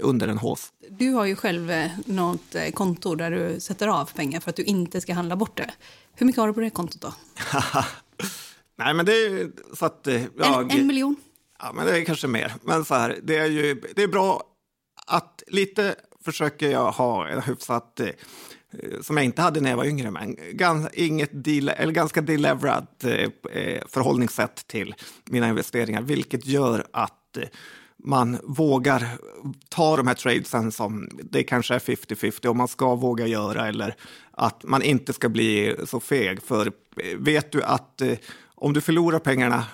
under 0.00 0.28
en 0.28 0.38
hås. 0.38 0.72
Du 0.88 1.12
har 1.12 1.24
ju 1.24 1.36
själv 1.36 1.72
något 2.06 2.56
konto 2.74 3.14
där 3.14 3.30
du 3.30 3.60
sätter 3.60 3.88
av 3.88 4.10
pengar 4.14 4.40
för 4.40 4.50
att 4.50 4.56
du 4.56 4.62
inte 4.62 5.00
ska 5.00 5.14
handla 5.14 5.36
bort 5.36 5.56
det. 5.56 5.70
Hur 6.14 6.26
mycket 6.26 6.40
har 6.40 6.48
du 6.48 6.54
på 6.54 6.60
det 6.60 6.70
kontot 6.70 7.00
då? 7.00 7.14
Nej, 8.78 8.94
men 8.94 9.06
det 9.06 9.12
är 9.12 9.50
så 9.74 9.86
att... 9.86 10.08
Jag, 10.38 10.72
en, 10.72 10.80
en 10.80 10.86
miljon? 10.86 11.16
Ja, 11.58 11.72
men 11.74 11.86
det 11.86 11.98
är 11.98 12.04
kanske 12.04 12.26
mer. 12.26 12.52
Men 12.62 12.84
så 12.84 12.94
här, 12.94 13.18
det 13.22 13.36
är 13.36 13.46
ju 13.46 13.82
det 13.94 14.02
är 14.02 14.08
bra 14.08 14.42
att 15.06 15.42
lite 15.46 15.94
försöker 16.24 16.70
jag 16.70 16.92
ha 16.92 17.28
en 17.28 17.42
hyfsat 17.42 18.00
eh, 18.00 18.08
som 19.00 19.16
jag 19.16 19.24
inte 19.24 19.42
hade 19.42 19.60
när 19.60 19.70
jag 19.70 19.76
var 19.76 19.84
yngre, 19.84 20.10
men 20.10 20.36
gans, 20.52 20.88
inget 20.92 21.44
deal, 21.44 21.68
eller 21.68 21.92
ganska 21.92 22.20
deleverat 22.20 23.04
eh, 23.04 23.28
eh, 23.52 23.82
förhållningssätt 23.88 24.66
till 24.66 24.94
mina 25.24 25.48
investeringar, 25.48 26.02
vilket 26.02 26.46
gör 26.46 26.86
att 26.92 27.18
man 28.04 28.38
vågar 28.42 29.08
ta 29.68 29.96
de 29.96 30.06
här 30.06 30.14
tradesen 30.14 30.72
som 30.72 31.08
det 31.22 31.42
kanske 31.42 31.74
är 31.74 31.78
50-50 31.78 32.46
och 32.46 32.56
man 32.56 32.68
ska 32.68 32.94
våga 32.94 33.26
göra 33.26 33.68
eller 33.68 33.96
att 34.30 34.64
man 34.64 34.82
inte 34.82 35.12
ska 35.12 35.28
bli 35.28 35.76
så 35.84 36.00
feg. 36.00 36.42
För 36.42 36.72
vet 37.16 37.52
du 37.52 37.62
att 37.62 38.00
eh, 38.00 38.18
om 38.54 38.72
du 38.72 38.80
förlorar 38.80 39.18
pengarna 39.18 39.64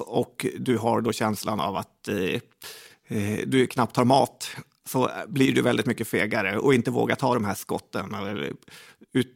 och 0.00 0.46
du 0.58 0.78
har 0.78 1.00
då 1.00 1.12
känslan 1.12 1.60
av 1.60 1.76
att 1.76 2.08
eh, 2.08 3.38
du 3.46 3.66
knappt 3.66 3.96
har 3.96 4.04
mat 4.04 4.56
så 4.88 5.10
blir 5.28 5.54
du 5.54 5.62
väldigt 5.62 5.86
mycket 5.86 6.08
fegare 6.08 6.58
och 6.58 6.74
inte 6.74 6.90
vågar 6.90 7.16
ta 7.16 7.34
de 7.34 7.44
här 7.44 7.54
skotten. 7.54 8.14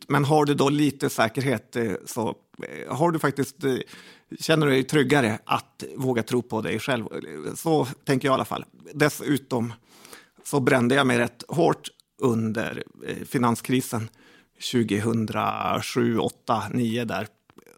Men 0.09 0.25
har 0.25 0.45
du 0.45 0.55
då 0.55 0.69
lite 0.69 1.11
säkerhet 1.11 1.77
eh, 1.77 1.93
så 2.07 2.37
eh, 2.63 2.97
har 2.97 3.11
du 3.11 3.19
faktiskt, 3.19 3.65
eh, 3.65 3.77
känner 4.41 4.67
du 4.67 4.73
dig 4.73 4.85
tryggare 4.85 5.39
att 5.45 5.85
våga 5.97 6.23
tro 6.23 6.43
på 6.43 6.61
dig 6.61 6.79
själv. 6.79 7.05
Så 7.57 7.85
tänker 8.05 8.29
jag 8.29 8.33
i 8.33 8.35
alla 8.35 8.45
fall. 8.45 8.65
Dessutom 8.95 9.73
så 10.45 10.61
brände 10.61 10.95
jag 10.95 11.07
mig 11.07 11.19
rätt 11.19 11.45
hårt 11.49 11.89
under 12.19 12.85
finanskrisen 13.25 14.09
2007, 14.73 16.19
8, 16.19 16.63
9 16.71 17.05
där 17.05 17.27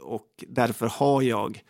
och 0.00 0.44
därför 0.48 0.86
har 0.86 1.22
jag 1.22 1.62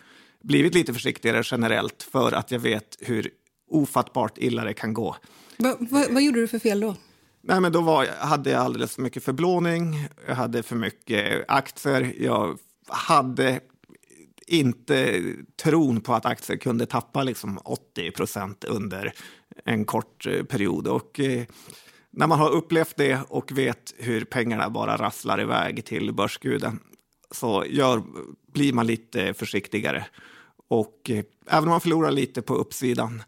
blivit 0.43 0.75
lite 0.75 0.95
försiktigare 0.95 1.43
generellt 1.45 2.03
för 2.13 2.33
att 2.33 2.51
jag 2.51 2.59
vet 2.59 2.97
hur 3.01 3.31
ofattbart 3.71 4.39
illa 4.39 4.65
det 4.65 4.75
kan 4.75 4.95
gå. 4.95 5.17
Va, 5.57 5.77
va, 5.81 6.05
vad 6.11 6.23
gjorde 6.23 6.41
du 6.41 6.49
för 6.49 6.59
fel 6.59 6.81
då? 6.81 6.97
Nej, 7.43 7.61
men 7.61 7.73
då 7.73 7.81
var, 7.81 8.07
hade 8.07 8.51
jag 8.51 8.61
alldeles 8.61 8.95
för 8.95 9.03
mycket 9.03 9.25
förblåning, 9.25 10.09
jag 10.27 10.35
hade 10.35 10.63
för 10.63 10.77
mycket 10.77 11.45
aktier, 11.49 12.15
jag 12.19 12.59
hade 12.87 13.61
inte 14.47 15.23
tron 15.63 16.01
på 16.01 16.15
att 16.15 16.27
aktier 16.27 16.57
kunde 16.57 16.87
tappa 16.87 17.23
liksom 17.23 17.59
80 17.65 18.11
procent 18.11 18.65
under 18.65 19.13
en 19.65 19.85
kort 19.85 20.27
eh, 20.27 20.43
period. 20.45 20.89
Och, 20.89 21.21
eh, 21.21 21.45
när 22.11 22.27
man 22.27 22.39
har 22.39 22.51
upplevt 22.51 22.97
det 22.97 23.21
och 23.29 23.53
vet 23.53 23.95
hur 23.99 24.25
pengarna 24.25 24.71
bara 24.71 24.97
rasslar 24.97 25.41
iväg 25.41 25.85
till 25.85 26.13
börsguden 26.13 26.81
så 27.31 27.65
gör, 27.69 28.03
blir 28.53 28.73
man 28.73 28.87
lite 28.87 29.35
försiktigare. 29.35 30.07
Och 30.69 31.11
eh, 31.11 31.25
även 31.47 31.65
om 31.65 31.71
man 31.71 31.81
förlorar 31.81 32.11
lite 32.11 32.43
på 32.43 32.55
uppsidan 32.55 33.23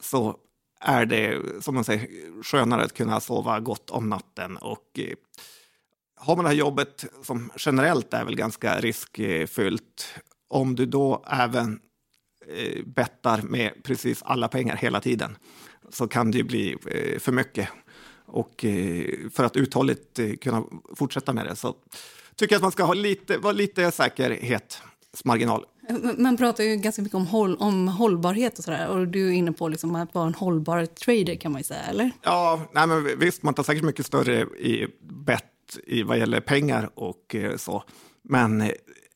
så 0.00 0.36
är 0.80 1.06
det, 1.06 1.42
som 1.60 1.74
man 1.74 1.84
säger, 1.84 2.08
skönare 2.42 2.82
att 2.82 2.94
kunna 2.94 3.20
sova 3.20 3.60
gott 3.60 3.90
om 3.90 4.08
natten. 4.08 4.56
Och 4.56 4.98
eh, 4.98 5.14
har 6.16 6.36
man 6.36 6.44
det 6.44 6.48
här 6.48 6.56
jobbet 6.56 7.04
som 7.22 7.50
generellt 7.56 8.14
är 8.14 8.24
väl 8.24 8.36
ganska 8.36 8.80
riskfyllt, 8.80 10.14
om 10.48 10.74
du 10.74 10.86
då 10.86 11.24
även 11.26 11.80
eh, 12.46 12.84
bettar 12.84 13.42
med 13.42 13.72
precis 13.82 14.22
alla 14.22 14.48
pengar 14.48 14.76
hela 14.76 15.00
tiden 15.00 15.36
så 15.90 16.08
kan 16.08 16.30
det 16.30 16.38
ju 16.38 16.44
bli 16.44 16.76
eh, 16.86 17.18
för 17.18 17.32
mycket. 17.32 17.68
Och 18.32 18.64
för 19.32 19.44
att 19.44 19.56
uthålligt 19.56 20.20
kunna 20.40 20.64
fortsätta 20.96 21.32
med 21.32 21.46
det 21.46 21.56
så 21.56 21.76
tycker 22.36 22.54
jag 22.54 22.58
att 22.58 22.62
man 22.62 22.72
ska 22.72 22.84
ha 22.84 22.94
lite, 22.94 23.38
vara 23.38 23.52
lite 23.52 23.90
säkerhetsmarginal. 23.90 25.64
Man 26.18 26.36
pratar 26.36 26.64
ju 26.64 26.76
ganska 26.76 27.02
mycket 27.02 27.16
om, 27.16 27.26
håll, 27.26 27.56
om 27.56 27.88
hållbarhet 27.88 28.58
och 28.58 28.64
sådär. 28.64 28.88
Och 28.88 29.08
du 29.08 29.28
är 29.28 29.32
inne 29.32 29.52
på 29.52 29.68
liksom 29.68 29.94
att 29.94 30.14
vara 30.14 30.26
en 30.26 30.34
hållbar 30.34 30.86
trader 30.86 31.34
kan 31.34 31.52
man 31.52 31.60
ju 31.60 31.64
säga, 31.64 31.82
eller? 31.82 32.10
Ja, 32.22 32.60
nej 32.72 32.86
men 32.86 33.18
visst, 33.18 33.42
man 33.42 33.54
tar 33.54 33.62
säkert 33.62 33.84
mycket 33.84 34.06
större 34.06 34.40
i 34.42 34.86
bett 35.00 35.44
i 35.86 36.02
vad 36.02 36.18
gäller 36.18 36.40
pengar 36.40 36.90
och 36.94 37.34
eh, 37.34 37.56
så. 37.56 37.84
Men 38.22 38.60
eh, 38.60 38.70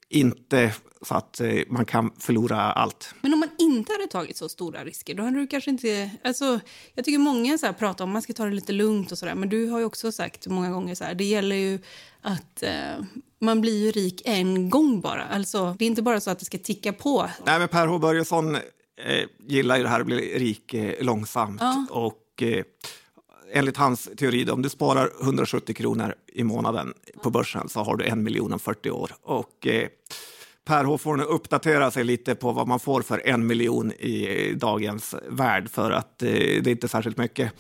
inte 0.09 0.73
så 1.03 1.15
att 1.15 1.41
eh, 1.41 1.61
man 1.69 1.85
kan 1.85 2.11
förlora 2.19 2.61
allt. 2.73 3.15
Men 3.21 3.33
om 3.33 3.41
man 3.41 3.49
inte 3.59 3.93
hade 3.93 4.07
tagit 4.07 4.37
så 4.37 4.49
stora 4.49 4.85
risker, 4.85 5.15
då 5.15 5.23
hade 5.23 5.37
du 5.37 5.47
kanske 5.47 5.71
inte... 5.71 6.11
Alltså, 6.25 6.61
jag 6.95 7.05
tycker 7.05 7.19
många 7.19 7.59
så 7.59 7.67
här 7.67 7.73
pratar 7.73 8.05
om 8.05 8.11
att 8.11 8.13
man 8.13 8.23
ska 8.23 8.33
ta 8.33 8.45
det 8.45 8.51
lite 8.51 8.73
lugnt 8.73 9.13
och 9.13 9.19
sådär, 9.19 9.35
men 9.35 9.49
du 9.49 9.69
har 9.69 9.79
ju 9.79 9.85
också 9.85 10.13
sagt 10.13 10.47
många 10.47 10.71
gånger 10.71 10.95
så 10.95 11.05
här, 11.05 11.15
det 11.15 11.25
gäller 11.25 11.57
ju 11.57 11.79
att 12.25 12.63
eh, 12.63 13.05
man 13.41 13.61
blir 13.61 13.85
ju 13.85 13.91
rik 13.91 14.23
en 14.25 14.71
gång 14.71 15.01
bara. 15.01 15.25
Alltså, 15.25 15.77
det 15.79 15.85
är 15.85 15.87
inte 15.87 16.03
bara 16.03 16.21
så 16.21 16.31
att 16.31 16.39
det 16.39 16.45
ska 16.45 16.59
ticka 16.59 16.93
på. 16.93 17.31
Nej, 17.47 17.59
men 17.59 17.69
Per 17.69 17.87
H 17.87 17.99
Börjesson 17.99 18.55
eh, 18.55 18.61
gillar 19.49 19.77
ju 19.77 19.83
det 19.83 19.89
här 19.89 20.01
att 20.01 20.07
bli 20.07 20.39
rik 20.39 20.75
eh, 20.75 21.05
långsamt. 21.05 21.61
Ja. 21.61 21.87
Och 21.91 22.43
eh, 22.43 22.65
enligt 23.53 23.77
hans 23.77 24.09
teori, 24.17 24.51
om 24.51 24.63
du 24.63 24.69
sparar 24.69 25.11
170 25.23 25.75
kronor 25.75 26.15
i 26.33 26.45
månaden 26.45 26.95
på 27.23 27.31
börsen 27.31 27.69
så 27.69 27.81
har 27.81 27.97
du 27.97 28.05
en 28.05 28.23
miljon 28.23 28.53
om 28.53 28.61
40 28.61 28.91
år. 28.91 29.11
Och 29.23 29.67
eh, 29.67 29.89
Per 30.65 30.85
H 30.85 30.99
får 30.99 31.17
nu 31.17 31.23
uppdatera 31.23 31.91
sig 31.91 32.05
lite 32.05 32.35
på 32.35 32.53
vad 32.53 32.69
man 32.69 32.81
får 32.81 33.03
för 33.03 33.23
en 33.25 33.47
miljon 33.47 33.93
i 33.93 34.53
dagens 34.57 35.15
värld 35.29 35.71
för 35.71 35.91
att 35.91 36.23
eh, 36.23 36.29
det 36.31 36.67
är 36.67 36.69
inte 36.69 36.89
särskilt 36.89 37.17
mycket. 37.17 37.53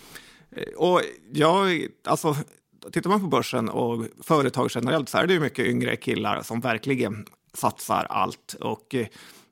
Eh, 0.56 0.75
och 0.76 1.00
ja, 1.33 1.66
alltså 2.04 2.37
tittar 2.92 3.10
man 3.10 3.20
på 3.20 3.26
börsen 3.26 3.68
och 3.68 4.04
företag 4.20 4.70
generellt 4.74 5.08
så 5.08 5.18
är 5.18 5.26
det 5.26 5.34
ju 5.34 5.40
mycket 5.40 5.66
yngre 5.66 5.96
killar 5.96 6.42
som 6.42 6.60
verkligen 6.60 7.26
satsar 7.52 8.06
allt. 8.10 8.56
Och 8.60 8.94
eh, 8.94 9.06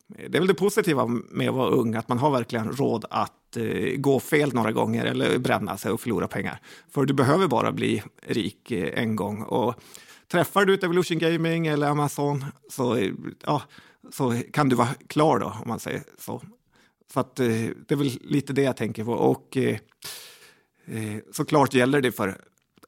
det 0.07 0.39
är 0.39 0.41
väl 0.41 0.47
det 0.47 0.55
positiva 0.55 1.07
med 1.07 1.49
att 1.49 1.55
vara 1.55 1.71
ung, 1.71 1.95
att 1.95 2.09
man 2.09 2.19
har 2.19 2.31
verkligen 2.31 2.73
råd 2.73 3.05
att 3.11 3.57
eh, 3.57 3.97
gå 3.97 4.21
fel 4.21 4.55
några 4.55 4.73
gånger 4.73 5.05
eller 5.05 5.39
bränna 5.39 5.77
sig 5.77 5.93
och 5.93 6.01
förlora 6.01 6.29
pengar. 6.29 6.61
För 6.91 7.05
du 7.05 7.15
behöver 7.15 7.47
bara 7.47 7.73
bli 7.73 8.03
rik 8.27 8.71
eh, 8.71 9.03
en 9.03 9.17
gång. 9.17 9.43
Och 9.43 9.75
träffar 10.29 10.65
du 10.65 10.75
ett 10.75 10.85
Evolution 10.85 11.19
Gaming 11.19 11.67
eller 11.67 11.87
Amazon 11.87 12.45
så, 12.71 13.11
ja, 13.47 13.63
så 14.13 14.41
kan 14.53 14.69
du 14.69 14.77
vara 14.77 14.89
klar 15.07 15.39
då, 15.39 15.47
om 15.47 15.69
man 15.69 15.79
säger 15.79 16.03
så. 16.19 16.43
Så 17.13 17.21
att, 17.21 17.37
det 17.37 17.91
är 17.91 17.97
väl 17.97 18.19
lite 18.21 18.53
det 18.53 18.63
jag 18.63 18.77
tänker 18.77 19.05
på. 19.05 19.13
Och 19.13 19.57
eh, 19.57 19.79
såklart 21.33 21.75
gäller 21.75 22.01
det 22.01 22.13
för 22.13 22.39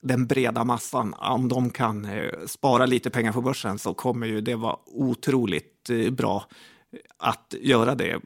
den 0.04 0.26
breda 0.26 0.64
massan. 0.64 1.14
Om 1.14 1.48
de 1.48 1.70
kan 1.70 2.04
eh, 2.04 2.30
spara 2.46 2.86
lite 2.86 3.10
pengar 3.10 3.32
på 3.32 3.40
börsen 3.40 3.78
så 3.78 3.94
kommer 3.94 4.26
ju 4.26 4.40
det 4.40 4.54
vara 4.54 4.76
otroligt 4.86 5.90
eh, 5.90 6.10
bra 6.10 6.44
eh, 6.92 6.98
att 7.18 7.54
göra 7.60 7.94
det 7.94 8.20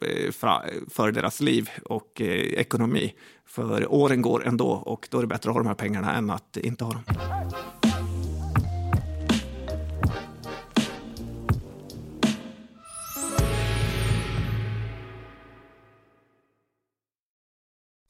för 0.90 1.12
deras 1.12 1.40
liv 1.40 1.70
och 1.84 2.20
ekonomi. 2.20 3.14
För 3.46 3.92
åren 3.92 4.22
går 4.22 4.46
ändå 4.46 4.68
och 4.68 5.08
då 5.10 5.18
är 5.18 5.22
det 5.22 5.28
bättre 5.28 5.50
att 5.50 5.56
ha 5.56 5.62
de 5.62 5.68
här 5.68 5.74
pengarna 5.74 6.14
än 6.14 6.30
att 6.30 6.56
inte 6.56 6.84
ha 6.84 6.92
dem. 6.92 7.02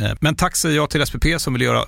Eh, 0.00 0.12
men 0.20 0.34
tack 0.34 0.56
säger 0.56 0.76
jag 0.76 0.90
till 0.90 1.06
SPP 1.06 1.24
som 1.38 1.52
vill 1.52 1.62
göra 1.62 1.84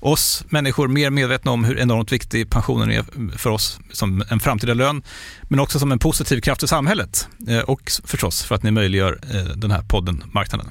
oss 0.00 0.44
människor 0.48 0.88
mer 0.88 1.10
medvetna 1.10 1.50
om 1.50 1.64
hur 1.64 1.78
enormt 1.78 2.12
viktig 2.12 2.50
pensionen 2.50 2.90
är 2.90 3.04
för 3.38 3.50
oss 3.50 3.78
som 3.92 4.24
en 4.30 4.40
framtida 4.40 4.74
lön, 4.74 5.02
men 5.48 5.60
också 5.60 5.78
som 5.78 5.92
en 5.92 5.98
positiv 5.98 6.40
kraft 6.40 6.62
i 6.62 6.68
samhället 6.68 7.28
eh, 7.48 7.58
och 7.58 7.90
förstås 8.04 8.42
för 8.42 8.54
att 8.54 8.62
ni 8.62 8.70
möjliggör 8.70 9.20
eh, 9.34 9.56
den 9.56 9.70
här 9.70 9.82
podden 9.82 10.24
Marknaden. 10.34 10.70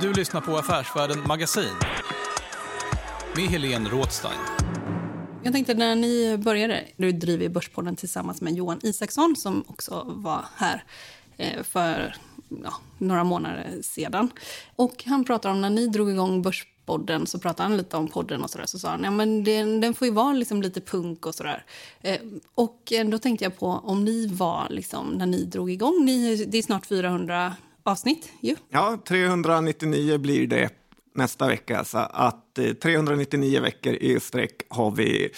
Du 0.00 0.12
lyssnar 0.12 0.40
på 0.40 0.58
Affärsvärlden 0.58 1.18
Magasin 1.26 1.74
med 3.36 3.44
Helene 3.44 3.88
Rådstein. 3.88 4.38
Jag 5.42 5.52
tänkte 5.52 5.74
när 5.74 5.94
ni 5.94 6.38
började, 6.38 6.84
du 6.96 7.12
driver 7.12 7.48
Börspodden 7.48 7.96
tillsammans 7.96 8.40
med 8.40 8.54
Johan 8.54 8.80
Isaksson 8.82 9.36
som 9.36 9.64
också 9.66 10.04
var 10.08 10.44
här 10.56 10.84
för 11.62 12.16
ja, 12.48 12.74
några 12.98 13.24
månader 13.24 13.82
sedan. 13.82 14.30
Och 14.76 15.04
han 15.06 15.24
pratar 15.24 15.50
om 15.50 15.60
när 15.60 15.70
ni 15.70 15.86
drog 15.86 16.10
igång 16.10 16.42
Börspodden 16.42 17.26
så 17.26 17.38
pratade 17.38 17.68
han 17.68 17.76
lite 17.76 17.96
om 17.96 18.08
podden 18.08 18.42
och 18.42 18.50
sådär. 18.50 18.66
Så 18.66 18.78
sa 18.78 18.88
han 18.88 19.04
ja, 19.04 19.10
men 19.10 19.44
den, 19.44 19.80
den 19.80 19.94
får 19.94 20.08
ju 20.08 20.14
vara 20.14 20.32
liksom 20.32 20.62
lite 20.62 20.80
punk 20.80 21.26
och 21.26 21.34
sådär. 21.34 21.64
Eh, 22.00 22.20
och 22.54 22.92
då 23.06 23.18
tänkte 23.18 23.44
jag 23.44 23.58
på 23.58 23.66
om 23.66 24.04
ni 24.04 24.26
var 24.26 24.66
liksom 24.70 25.06
när 25.06 25.26
ni 25.26 25.44
drog 25.44 25.70
igång. 25.70 26.04
Ni, 26.04 26.44
det 26.44 26.58
är 26.58 26.62
snart 26.62 26.86
400 26.86 27.54
avsnitt 27.82 28.32
ju. 28.40 28.56
Ja, 28.68 28.98
399 29.08 30.18
blir 30.18 30.46
det 30.46 30.70
nästa 31.14 31.48
vecka. 31.48 31.84
Så 31.84 31.98
att 31.98 32.58
eh, 32.58 32.72
399 32.72 33.60
veckor 33.60 33.94
i 33.94 34.20
sträck 34.20 34.62
har 34.68 34.90
vi 34.90 35.30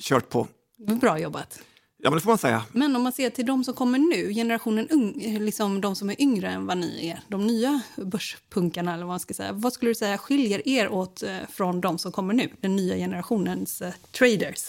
kört 0.00 0.28
på. 0.28 0.46
Bra 0.76 1.18
jobbat. 1.18 1.60
Ja, 2.06 2.10
men 2.10 2.16
det 2.16 2.22
får 2.22 2.30
man 2.30 2.38
säga. 2.38 2.64
Men 2.72 2.96
om 2.96 3.02
man 3.02 3.12
ser 3.12 3.30
till 3.30 3.46
de 3.46 3.64
som 3.64 3.74
kommer 3.74 3.98
nu, 3.98 4.34
generationen 4.34 4.88
ung, 4.88 5.38
liksom 5.40 5.80
de 5.80 5.96
som 5.96 6.10
är 6.10 6.20
yngre 6.20 6.48
än 6.48 6.66
vad 6.66 6.78
ni 6.78 7.08
är, 7.08 7.20
de 7.28 7.46
nya 7.46 7.80
börspunkarna 7.96 8.94
eller 8.94 9.04
vad 9.04 9.12
man 9.12 9.20
ska 9.20 9.34
säga. 9.34 9.52
Vad 9.52 9.72
skulle 9.72 9.90
du 9.90 9.94
säga 9.94 10.18
skiljer 10.18 10.68
er 10.68 10.88
åt 10.88 11.22
eh, 11.22 11.36
från 11.52 11.80
de 11.80 11.98
som 11.98 12.12
kommer 12.12 12.34
nu, 12.34 12.48
den 12.60 12.76
nya 12.76 12.96
generationens 12.96 13.82
uh, 13.82 13.88
traders? 14.12 14.64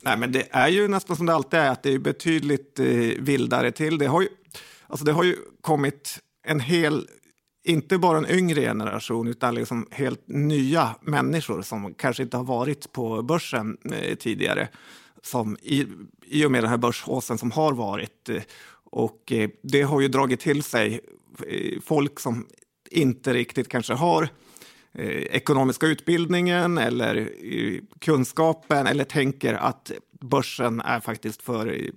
Nej, 0.00 0.16
men 0.16 0.32
det 0.32 0.46
är 0.50 0.68
ju 0.68 0.88
nästan 0.88 1.16
som 1.16 1.26
det 1.26 1.34
alltid 1.34 1.60
är, 1.60 1.70
att 1.70 1.82
det 1.82 1.92
är 1.92 1.98
betydligt 1.98 2.78
eh, 2.78 2.86
vildare 3.18 3.72
till. 3.72 3.98
Det 3.98 4.06
har, 4.06 4.22
ju, 4.22 4.28
alltså 4.86 5.04
det 5.04 5.12
har 5.12 5.24
ju 5.24 5.36
kommit 5.60 6.18
en 6.46 6.60
hel 6.60 7.08
inte 7.64 7.98
bara 7.98 8.18
en 8.18 8.30
yngre 8.30 8.60
generation 8.60 9.28
utan 9.28 9.54
liksom 9.54 9.86
helt 9.90 10.22
nya 10.28 10.94
människor 11.00 11.62
som 11.62 11.94
kanske 11.94 12.22
inte 12.22 12.36
har 12.36 12.44
varit 12.44 12.92
på 12.92 13.22
börsen 13.22 13.76
eh, 13.92 14.14
tidigare 14.14 14.68
som 15.22 15.56
i, 15.62 15.86
i 16.24 16.44
och 16.44 16.50
med 16.50 16.62
den 16.62 16.70
här 16.70 16.78
börshaussen 16.78 17.38
som 17.38 17.50
har 17.50 17.72
varit. 17.72 18.28
Eh, 18.28 18.42
och 18.72 19.32
eh, 19.32 19.50
det 19.62 19.82
har 19.82 20.00
ju 20.00 20.08
dragit 20.08 20.40
till 20.40 20.62
sig 20.62 21.00
eh, 21.46 21.80
folk 21.82 22.20
som 22.20 22.46
inte 22.90 23.34
riktigt 23.34 23.68
kanske 23.68 23.94
har 23.94 24.28
ekonomiska 25.30 25.86
utbildningen 25.86 26.78
eller 26.78 27.30
kunskapen 27.98 28.86
eller 28.86 29.04
tänker 29.04 29.54
att 29.54 29.92
börsen 30.20 30.80
är 30.80 31.00
faktiskt 31.00 31.42
för 31.42 31.90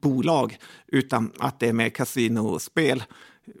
bolag 0.00 0.58
utan 0.86 1.32
att 1.38 1.60
det 1.60 1.68
är 1.68 1.72
mer 1.72 1.88
kasinospel 1.88 3.02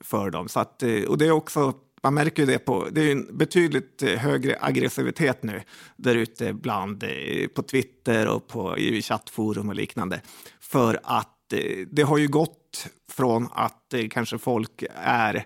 för 0.02 0.30
dem. 0.30 0.48
Så 0.48 0.60
att, 0.60 0.82
och 1.08 1.18
det 1.18 1.26
är 1.26 1.30
också 1.30 1.74
man 2.04 2.14
märker 2.14 2.42
ju 2.42 2.46
det 2.46 2.58
på, 2.58 2.88
det 2.92 3.00
är 3.00 3.12
en 3.12 3.36
betydligt 3.36 4.02
eh, 4.02 4.18
högre 4.18 4.58
aggressivitet 4.60 5.42
nu 5.42 5.62
där 5.96 6.14
ute 6.14 6.52
bland, 6.52 7.02
eh, 7.02 7.48
på 7.54 7.62
Twitter 7.62 8.28
och 8.28 8.48
på, 8.48 8.78
i 8.78 9.02
chattforum 9.02 9.68
och 9.68 9.74
liknande. 9.74 10.20
För 10.60 11.00
att 11.02 11.52
eh, 11.52 11.86
det 11.90 12.02
har 12.02 12.18
ju 12.18 12.28
gått 12.28 12.86
från 13.10 13.48
att 13.52 13.94
kanske 14.10 14.38
folk 14.38 14.84
är 14.94 15.44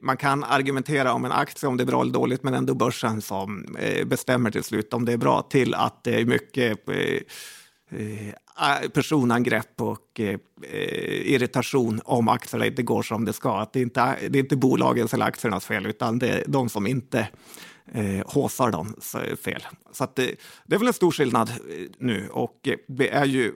man 0.00 0.16
kan 0.16 0.44
argumentera 0.44 1.12
om 1.12 1.24
en 1.24 1.32
aktie, 1.32 1.68
om 1.68 1.76
det 1.76 1.84
är 1.84 1.86
bra 1.86 2.00
eller 2.00 2.12
dåligt, 2.12 2.42
men 2.42 2.54
ändå 2.54 2.74
börsen 2.74 3.22
som 3.22 3.76
bestämmer 4.06 4.50
till 4.50 4.64
slut 4.64 4.94
om 4.94 5.04
det 5.04 5.12
är 5.12 5.16
bra, 5.16 5.42
till 5.42 5.74
att 5.74 6.04
det 6.04 6.20
är 6.20 6.24
mycket 6.24 6.84
Eh, 7.96 8.88
personangrepp 8.88 9.80
och 9.80 10.20
eh, 10.20 10.38
eh, 10.62 11.32
irritation 11.34 12.00
om 12.04 12.28
aktierna 12.28 12.66
inte 12.66 12.82
går 12.82 13.02
som 13.02 13.24
det 13.24 13.32
ska. 13.32 13.58
Att 13.58 13.72
det, 13.72 13.80
inte 13.80 14.00
är, 14.00 14.28
det 14.28 14.38
är 14.38 14.42
inte 14.42 14.56
bolagens 14.56 15.14
eller 15.14 15.26
aktiernas 15.26 15.66
fel, 15.66 15.86
utan 15.86 16.18
det 16.18 16.28
är 16.28 16.44
de 16.46 16.68
som 16.68 16.86
inte 16.86 17.28
eh, 17.92 18.26
håsar 18.26 18.70
dem 18.70 18.94
fel. 19.44 19.62
Så 19.92 20.04
att 20.04 20.16
det, 20.16 20.34
det 20.66 20.74
är 20.74 20.78
väl 20.78 20.88
en 20.88 20.94
stor 20.94 21.10
skillnad 21.10 21.52
nu 21.98 22.28
och 22.28 22.68
det 22.88 23.10
är 23.10 23.24
ju 23.24 23.52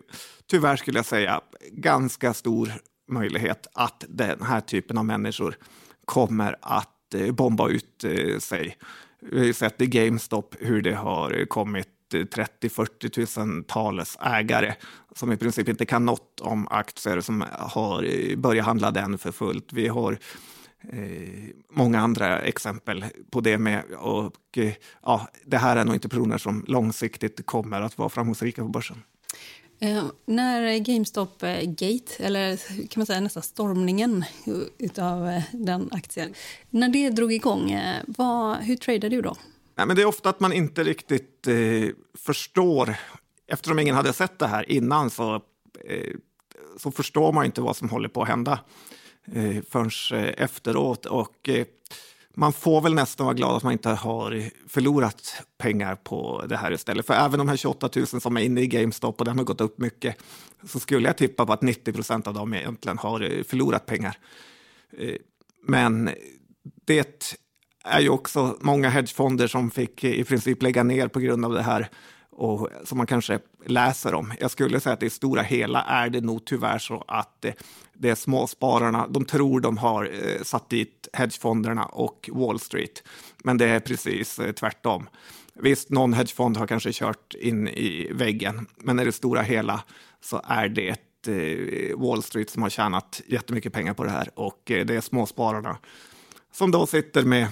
tyvärr 0.46 0.76
skulle 0.76 0.98
jag 0.98 1.06
säga 1.06 1.40
ganska 1.70 2.34
stor 2.34 2.72
möjlighet 3.10 3.66
att 3.72 4.04
den 4.08 4.42
här 4.42 4.60
typen 4.60 4.98
av 4.98 5.04
människor 5.04 5.56
kommer 6.04 6.56
att 6.60 7.14
bomba 7.32 7.68
ut 7.68 8.04
sig. 8.38 8.76
Vi 9.20 9.46
har 9.46 9.52
sett 9.52 9.82
i 9.82 9.86
GameStop 9.86 10.54
hur 10.58 10.82
det 10.82 10.94
har 10.94 11.44
kommit 11.44 11.97
30-40 12.10 13.46
000 13.54 13.64
tals 13.64 14.18
ägare 14.20 14.74
som 15.16 15.32
i 15.32 15.36
princip 15.36 15.68
inte 15.68 15.86
kan 15.86 16.04
något 16.04 16.40
om 16.40 16.68
aktier 16.68 17.20
som 17.20 17.44
har 17.50 18.36
börjat 18.36 18.66
handla 18.66 18.90
den 18.90 19.18
för 19.18 19.32
fullt. 19.32 19.72
Vi 19.72 19.88
har 19.88 20.18
eh, 20.92 20.98
många 21.70 22.00
andra 22.00 22.40
exempel 22.40 23.04
på 23.30 23.40
det 23.40 23.58
med. 23.58 23.84
Och, 23.98 24.32
eh, 24.56 24.72
ja, 25.02 25.28
det 25.44 25.56
här 25.56 25.76
är 25.76 25.84
nog 25.84 25.94
inte 25.94 26.08
personer 26.08 26.38
som 26.38 26.64
långsiktigt 26.68 27.46
kommer 27.46 27.80
att 27.80 27.98
vara 27.98 28.08
framgångsrika 28.08 28.62
på 28.62 28.68
börsen. 28.68 29.02
Eh, 29.80 30.04
när 30.26 30.78
GameStop-gate, 30.78 32.12
eh, 32.18 32.26
eller 32.26 32.56
kan 32.88 33.00
man 33.00 33.06
säga 33.06 33.20
nästan 33.20 33.42
stormningen 33.42 34.24
av 34.98 35.28
eh, 35.28 35.42
den 35.52 35.88
aktien, 35.92 36.34
när 36.70 36.88
det 36.88 37.10
drog 37.10 37.32
igång, 37.32 37.70
eh, 37.70 38.02
vad, 38.06 38.56
hur 38.56 38.76
tradade 38.76 39.08
du 39.16 39.22
då? 39.22 39.36
Nej, 39.78 39.86
men 39.86 39.96
det 39.96 40.02
är 40.02 40.06
ofta 40.06 40.30
att 40.30 40.40
man 40.40 40.52
inte 40.52 40.84
riktigt 40.84 41.46
eh, 41.46 41.88
förstår, 42.14 42.94
eftersom 43.46 43.78
ingen 43.78 43.94
hade 43.94 44.12
sett 44.12 44.38
det 44.38 44.46
här 44.46 44.70
innan 44.70 45.10
så, 45.10 45.34
eh, 45.84 46.14
så 46.76 46.90
förstår 46.90 47.32
man 47.32 47.44
inte 47.44 47.60
vad 47.60 47.76
som 47.76 47.88
håller 47.88 48.08
på 48.08 48.22
att 48.22 48.28
hända 48.28 48.60
eh, 49.32 49.62
förrän 49.70 50.24
eh, 50.24 50.34
efteråt. 50.36 51.06
Och, 51.06 51.48
eh, 51.48 51.66
man 52.34 52.52
får 52.52 52.80
väl 52.80 52.94
nästan 52.94 53.26
vara 53.26 53.34
glad 53.34 53.56
att 53.56 53.62
man 53.62 53.72
inte 53.72 53.88
har 53.88 54.50
förlorat 54.68 55.42
pengar 55.58 55.94
på 55.94 56.44
det 56.48 56.56
här 56.56 56.72
istället. 56.72 57.06
För 57.06 57.14
även 57.14 57.38
de 57.38 57.48
här 57.48 57.56
28 57.56 57.90
000 57.96 58.06
som 58.06 58.36
är 58.36 58.40
inne 58.40 58.60
i 58.60 58.66
GameStop 58.66 59.18
och 59.18 59.24
den 59.24 59.38
har 59.38 59.44
gått 59.44 59.60
upp 59.60 59.78
mycket 59.78 60.16
så 60.64 60.80
skulle 60.80 61.08
jag 61.08 61.16
tippa 61.16 61.46
på 61.46 61.52
att 61.52 61.62
90 61.62 61.92
procent 61.92 62.26
av 62.26 62.34
dem 62.34 62.54
egentligen 62.54 62.98
har 62.98 63.20
eh, 63.20 63.42
förlorat 63.42 63.86
pengar. 63.86 64.18
Men 65.66 66.10
det 66.84 67.28
är 67.88 68.00
ju 68.00 68.08
också 68.08 68.56
många 68.60 68.88
hedgefonder 68.88 69.46
som 69.46 69.70
fick 69.70 70.04
i 70.04 70.24
princip 70.24 70.62
lägga 70.62 70.82
ner 70.82 71.08
på 71.08 71.20
grund 71.20 71.44
av 71.44 71.52
det 71.52 71.62
här 71.62 71.88
och 72.38 72.68
som 72.84 72.98
man 72.98 73.06
kanske 73.06 73.38
läser 73.66 74.14
om. 74.14 74.32
Jag 74.40 74.50
skulle 74.50 74.80
säga 74.80 74.94
att 74.94 75.02
i 75.02 75.10
stora 75.10 75.42
hela 75.42 75.82
är 75.82 76.10
det 76.10 76.20
nog 76.20 76.44
tyvärr 76.44 76.78
så 76.78 77.04
att 77.08 77.36
det, 77.40 77.54
det 77.94 78.10
är 78.10 78.14
småspararna, 78.14 79.06
de 79.08 79.24
tror 79.24 79.60
de 79.60 79.78
har 79.78 80.04
eh, 80.04 80.42
satt 80.42 80.70
dit 80.70 81.08
hedgefonderna 81.12 81.84
och 81.84 82.30
Wall 82.32 82.60
Street, 82.60 83.02
men 83.44 83.58
det 83.58 83.66
är 83.68 83.80
precis 83.80 84.38
eh, 84.38 84.52
tvärtom. 84.52 85.08
Visst, 85.54 85.90
någon 85.90 86.12
hedgefond 86.12 86.56
har 86.56 86.66
kanske 86.66 86.92
kört 86.92 87.34
in 87.34 87.68
i 87.68 88.08
väggen, 88.12 88.66
men 88.76 89.00
i 89.00 89.04
det 89.04 89.12
stora 89.12 89.42
hela 89.42 89.82
så 90.20 90.42
är 90.44 90.68
det 90.68 90.96
eh, 91.28 91.98
Wall 91.98 92.22
Street 92.22 92.50
som 92.50 92.62
har 92.62 92.70
tjänat 92.70 93.20
jättemycket 93.26 93.72
pengar 93.72 93.94
på 93.94 94.04
det 94.04 94.10
här 94.10 94.30
och 94.34 94.70
eh, 94.70 94.86
det 94.86 94.94
är 94.94 95.00
småspararna 95.00 95.78
som 96.52 96.70
då 96.70 96.86
sitter 96.86 97.24
med 97.24 97.48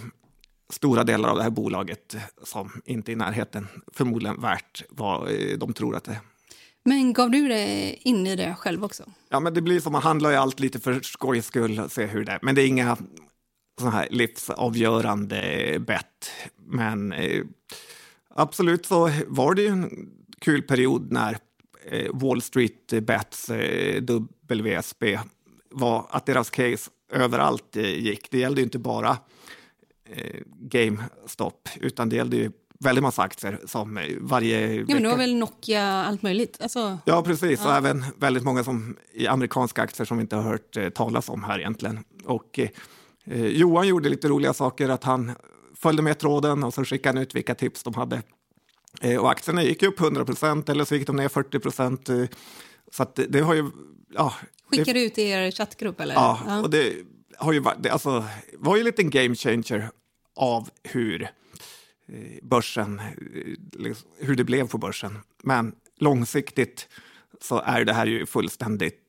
stora 0.73 1.05
delar 1.05 1.29
av 1.29 1.37
det 1.37 1.43
här 1.43 1.51
bolaget 1.51 2.17
som 2.43 2.83
inte 2.85 3.11
är 3.11 3.13
i 3.13 3.17
närheten 3.17 3.69
förmodligen 3.93 4.41
värt 4.41 4.85
vad 4.89 5.29
eh, 5.29 5.59
de 5.59 5.73
tror 5.73 5.97
att 5.97 6.05
det 6.05 6.13
är. 6.13 6.21
Men 6.85 7.13
gav 7.13 7.31
du 7.31 7.49
dig 7.49 8.01
in 8.03 8.27
i 8.27 8.37
det 8.37 8.55
själv 8.59 8.85
också? 8.85 9.05
Ja, 9.29 9.41
men 9.41 9.55
det 9.55 9.61
blir 9.61 9.81
som 9.81 9.93
man 9.93 10.03
handlar 10.03 10.31
ju 10.31 10.37
allt 10.37 10.61
lite 10.61 10.81
för 10.81 11.01
skojs 11.01 11.47
skull, 11.47 11.91
se 11.91 12.07
hur 12.07 12.25
det 12.25 12.33
är. 12.33 12.39
Men 12.43 12.55
det 12.55 12.63
är 12.63 12.67
inga 12.67 12.97
sådana 13.79 13.97
här 13.97 14.09
livsavgörande 14.11 15.77
bett. 15.81 16.31
Men 16.57 17.13
eh, 17.13 17.45
absolut 18.35 18.87
så 18.87 19.11
var 19.27 19.55
det 19.55 19.63
ju 19.63 19.69
en 19.69 20.11
kul 20.41 20.63
period 20.63 21.13
när 21.13 21.39
eh, 21.91 22.11
Wall 22.13 22.43
Street 22.43 22.93
Bets, 23.03 23.51
eh, 23.51 24.03
WSB, 24.49 25.19
var 25.71 26.07
att 26.11 26.27
deras 26.27 26.51
case 26.51 26.91
överallt 27.13 27.77
eh, 27.77 27.99
gick. 27.99 28.31
Det 28.31 28.39
gällde 28.39 28.61
ju 28.61 28.65
inte 28.65 28.79
bara 28.79 29.19
eh, 30.15 30.41
GameStop, 30.61 31.69
utan 31.81 32.09
det 32.09 32.17
gällde 32.17 32.37
ju 32.37 32.53
väldigt 32.79 33.03
massa 33.03 33.23
aktier 33.23 33.61
som 33.67 34.01
varje 34.21 34.75
ja, 34.75 34.85
Men 34.89 35.03
det 35.03 35.09
var 35.09 35.17
väl 35.17 35.37
Nokia, 35.37 35.85
allt 35.85 36.23
möjligt? 36.23 36.57
Alltså, 36.61 36.99
ja, 37.05 37.23
precis. 37.23 37.61
Ja. 37.65 37.69
Och 37.69 37.77
även 37.77 38.05
väldigt 38.17 38.45
många 38.45 38.65
som, 38.65 38.97
i 39.13 39.27
amerikanska 39.27 39.83
aktier 39.83 40.05
som 40.05 40.17
vi 40.17 40.21
inte 40.21 40.37
har 40.37 40.43
hört 40.43 40.77
eh, 40.77 40.89
talas 40.89 41.29
om 41.29 41.45
här 41.45 41.59
egentligen. 41.59 42.05
Och 42.25 42.59
eh, 43.25 43.47
Johan 43.47 43.89
gjorde 43.89 44.09
lite 44.09 44.29
roliga 44.29 44.55
saker, 44.55 44.89
att 44.89 45.05
han 45.05 45.33
följde 45.77 46.03
med 46.03 46.19
tråden 46.19 46.65
och 46.65 46.75
så 46.75 46.85
skickade 46.85 47.19
han 47.19 47.23
ut 47.23 47.35
vilka 47.35 47.55
tips 47.55 47.83
de 47.83 47.95
hade. 47.95 48.23
Eh, 49.01 49.17
och 49.17 49.31
aktierna 49.31 49.63
gick 49.63 49.83
upp 49.83 50.01
100 50.01 50.25
procent 50.25 50.69
eller 50.69 50.85
så 50.85 50.95
gick 50.95 51.07
de 51.07 51.17
ner 51.17 51.29
40 51.29 51.59
procent. 51.59 52.09
Eh, 52.09 52.25
så 52.93 53.03
att 53.03 53.15
det, 53.15 53.27
det, 53.27 53.41
har 53.41 53.55
ju... 53.55 53.71
Ja, 54.15 54.35
Skickade 54.71 54.93
du 54.93 55.07
ut 55.07 55.19
i 55.19 55.23
er 55.23 55.51
chattgrupp? 55.51 56.01
Eller? 56.01 56.15
Ja, 56.15 56.41
ja, 56.47 56.63
och 56.63 56.71
det 56.71 56.93
har 57.39 57.53
ju 57.53 57.59
varit, 57.59 57.83
det, 57.83 57.91
alltså, 57.91 58.25
var 58.53 58.77
ju 58.77 58.81
en 58.81 58.87
liten 58.87 59.11
game 59.11 59.35
changer 59.35 59.91
av 60.37 60.71
hur 60.83 61.23
eh, 61.23 61.29
börsen, 62.43 62.99
eh, 62.99 63.15
liksom, 63.79 64.09
hur 64.19 64.37
det 64.37 64.45
blev 64.45 64.69
på 64.69 64.79
börsen. 64.79 65.19
Men 65.43 65.75
långsiktigt 65.99 66.89
så 67.41 67.61
är 67.61 67.85
det 67.85 67.93
här 67.93 68.07
ju 68.07 68.27
fullständigt 68.27 69.03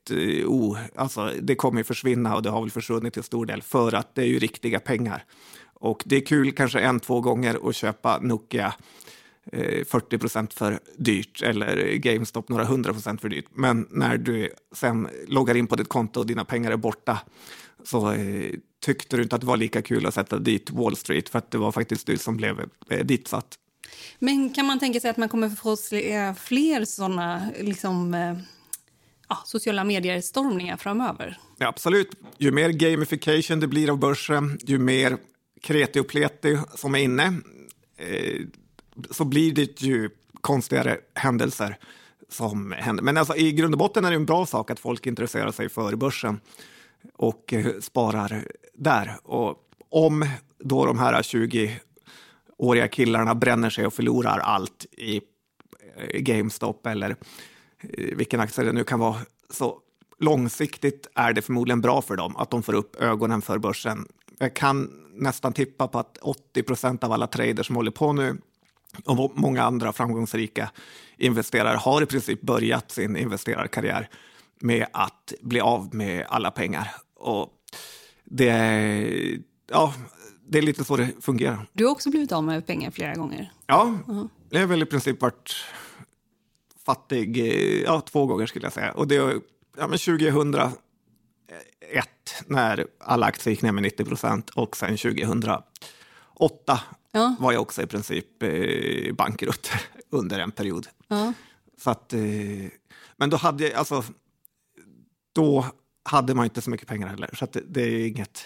oh, 0.45 0.79
alltså 0.95 1.33
det 1.41 1.55
kommer 1.55 1.79
ju 1.79 1.83
försvinna 1.83 2.35
och 2.35 2.41
det 2.41 2.49
har 2.49 2.61
väl 2.61 2.71
försvunnit 2.71 3.13
till 3.13 3.23
stor 3.23 3.45
del 3.45 3.61
för 3.61 3.95
att 3.95 4.15
det 4.15 4.21
är 4.21 4.25
ju 4.25 4.39
riktiga 4.39 4.79
pengar. 4.79 5.23
Och 5.79 6.03
det 6.05 6.15
är 6.15 6.25
kul 6.25 6.51
kanske 6.51 6.79
en, 6.79 6.99
två 6.99 7.21
gånger 7.21 7.69
att 7.69 7.75
köpa 7.75 8.19
Nokia 8.21 8.73
40 9.51 10.17
procent 10.17 10.53
för 10.53 10.79
dyrt 10.97 11.41
eller 11.41 11.95
GameStop 11.95 12.49
några 12.49 12.65
hundra 12.65 12.93
procent 12.93 13.21
för 13.21 13.29
dyrt. 13.29 13.45
Men 13.53 13.87
när 13.91 14.17
du 14.17 14.49
sen 14.75 15.09
loggar 15.27 15.57
in 15.57 15.67
på 15.67 15.75
ditt 15.75 15.89
konto 15.89 16.19
och 16.19 16.25
dina 16.25 16.45
pengar 16.45 16.71
är 16.71 16.77
borta 16.77 17.19
så 17.83 18.11
eh, 18.11 18.51
tyckte 18.85 19.17
du 19.17 19.23
inte 19.23 19.35
att 19.35 19.41
det 19.41 19.47
var 19.47 19.57
lika 19.57 19.81
kul 19.81 20.05
att 20.05 20.13
sätta 20.13 20.39
dit 20.39 20.71
Wall 20.71 20.95
Street 20.95 21.29
för 21.29 21.37
att 21.39 21.51
det 21.51 21.57
var 21.57 21.71
faktiskt 21.71 22.07
du 22.07 22.17
som 22.17 22.37
blev 22.37 22.69
eh, 22.89 23.05
ditsatt. 23.05 23.57
Men 24.19 24.49
kan 24.49 24.65
man 24.65 24.79
tänka 24.79 24.99
sig 24.99 25.09
att 25.09 25.17
man 25.17 25.29
kommer 25.29 25.49
få 25.49 25.75
se 25.75 26.33
fler 26.33 26.85
sådana 26.85 27.49
liksom, 27.59 28.13
eh, 28.13 28.37
ja, 29.29 29.37
sociala 29.45 29.83
medier-stormningar 29.83 30.77
framöver? 30.77 31.37
Ja, 31.57 31.67
absolut. 31.67 32.11
Ju 32.37 32.51
mer 32.51 32.69
gamification 32.69 33.59
det 33.59 33.67
blir 33.67 33.89
av 33.89 33.99
börsen, 33.99 34.59
ju 34.63 34.79
mer 34.79 35.17
kreti 35.61 35.99
och 35.99 36.07
pleti 36.07 36.57
som 36.75 36.95
är 36.95 36.99
inne, 36.99 37.25
eh, 37.97 38.41
så 39.11 39.25
blir 39.25 39.53
det 39.53 39.81
ju 39.81 40.09
konstigare 40.41 40.97
händelser 41.13 41.77
som 42.29 42.71
händer. 42.71 43.03
Men 43.03 43.17
alltså, 43.17 43.35
i 43.35 43.51
grund 43.51 43.73
och 43.73 43.79
botten 43.79 44.05
är 44.05 44.09
det 44.09 44.15
en 44.15 44.25
bra 44.25 44.45
sak 44.45 44.71
att 44.71 44.79
folk 44.79 45.07
intresserar 45.07 45.51
sig 45.51 45.69
för 45.69 45.95
börsen 45.95 46.39
och 47.13 47.53
eh, 47.53 47.79
sparar 47.79 48.45
där. 48.73 49.17
Och 49.23 49.57
om 49.89 50.25
då 50.59 50.85
de 50.85 50.99
här 50.99 51.21
20-åriga 51.21 52.87
killarna 52.87 53.35
bränner 53.35 53.69
sig 53.69 53.85
och 53.85 53.93
förlorar 53.93 54.39
allt 54.39 54.85
i 54.91 55.21
eh, 55.97 56.19
GameStop 56.19 56.87
eller 56.87 57.09
eh, 57.79 58.15
vilken 58.15 58.39
aktie 58.39 58.63
det 58.63 58.73
nu 58.73 58.83
kan 58.83 58.99
vara, 58.99 59.17
så 59.49 59.79
långsiktigt 60.19 61.07
är 61.15 61.33
det 61.33 61.41
förmodligen 61.41 61.81
bra 61.81 62.01
för 62.01 62.15
dem 62.15 62.37
att 62.37 62.51
de 62.51 62.63
får 62.63 62.73
upp 62.73 62.95
ögonen 62.95 63.41
för 63.41 63.57
börsen. 63.57 64.07
Jag 64.39 64.53
kan 64.53 64.91
nästan 65.13 65.53
tippa 65.53 65.87
på 65.87 65.99
att 65.99 66.17
80 66.17 66.63
procent 66.63 67.03
av 67.03 67.11
alla 67.11 67.27
traders 67.27 67.67
som 67.67 67.75
håller 67.75 67.91
på 67.91 68.13
nu 68.13 68.37
och 69.05 69.31
många 69.35 69.63
andra 69.63 69.93
framgångsrika 69.93 70.71
investerare 71.17 71.77
har 71.77 72.01
i 72.01 72.05
princip 72.05 72.41
börjat 72.41 72.91
sin 72.91 73.17
investerarkarriär 73.17 74.09
med 74.59 74.85
att 74.93 75.33
bli 75.41 75.59
av 75.59 75.95
med 75.95 76.25
alla 76.29 76.51
pengar. 76.51 76.95
Och 77.15 77.53
det, 78.23 78.49
är, 78.49 79.39
ja, 79.71 79.93
det 80.47 80.57
är 80.57 80.61
lite 80.61 80.83
så 80.83 80.97
det 80.97 81.09
fungerar. 81.21 81.67
Du 81.73 81.85
har 81.85 81.91
också 81.91 82.09
blivit 82.09 82.31
av 82.31 82.43
med 82.43 82.67
pengar 82.67 82.91
flera 82.91 83.13
gånger. 83.13 83.51
Ja, 83.65 83.83
uh 83.83 84.15
-huh. 84.15 84.29
jag 84.49 84.59
har 84.59 84.67
väl 84.67 84.83
i 84.83 84.85
princip 84.85 85.21
varit 85.21 85.55
fattig 86.85 87.37
ja, 87.85 88.01
två 88.01 88.25
gånger 88.25 88.45
skulle 88.45 88.65
jag 88.65 88.73
säga. 88.73 88.91
Och 88.91 89.07
det 89.07 89.15
ja, 89.77 89.87
men 89.87 89.97
2001 89.97 90.73
när 92.45 92.87
alla 92.99 93.25
aktier 93.25 93.51
gick 93.51 93.61
ner 93.61 93.71
med 93.71 93.83
90 93.83 94.05
procent 94.05 94.49
och 94.49 94.77
sen 94.77 94.97
2008 94.97 95.63
ja. 97.17 97.35
var 97.39 97.51
jag 97.51 97.61
också 97.61 97.81
i 97.81 97.87
princip 97.87 98.43
eh, 98.43 99.13
bankrutt 99.13 99.71
under 100.09 100.39
en 100.39 100.51
period. 100.51 100.87
Ja. 101.07 101.33
Så 101.77 101.89
att, 101.89 102.13
eh, 102.13 102.19
men 103.17 103.29
då 103.29 103.37
hade 103.37 103.63
jag, 103.63 103.73
alltså, 103.73 104.03
då 105.33 105.65
hade 106.03 106.35
man 106.35 106.45
inte 106.45 106.61
så 106.61 106.69
mycket 106.69 106.87
pengar 106.87 107.07
heller. 107.07 107.29
Så 107.33 107.47
det, 107.51 107.61
det, 107.67 107.81
är 107.81 108.07
inget, 108.07 108.45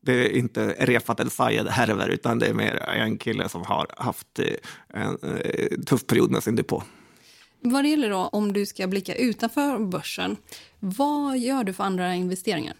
det 0.00 0.12
är 0.12 0.36
inte 0.36 0.76
Refat 0.78 1.20
El 1.20 1.30
Sayed 1.30 1.68
härver, 1.68 2.08
utan 2.08 2.38
det 2.38 2.46
är 2.46 2.54
mer 2.54 2.76
en 2.76 3.18
kille 3.18 3.48
som 3.48 3.62
har 3.62 3.86
haft 3.96 4.38
eh, 4.38 4.46
en, 4.88 5.18
en 5.22 5.38
eh, 5.38 5.78
tuff 5.86 6.06
period 6.06 6.30
med 6.30 6.42
sin 6.42 6.56
depå. 6.56 6.82
Vad 7.60 7.84
det 7.84 7.88
gäller 7.88 8.10
då, 8.10 8.18
om 8.18 8.52
du 8.52 8.66
ska 8.66 8.86
blicka 8.86 9.14
utanför 9.14 9.78
börsen, 9.78 10.36
vad 10.80 11.38
gör 11.38 11.64
du 11.64 11.72
för 11.72 11.84
andra 11.84 12.14
investeringar? 12.14 12.74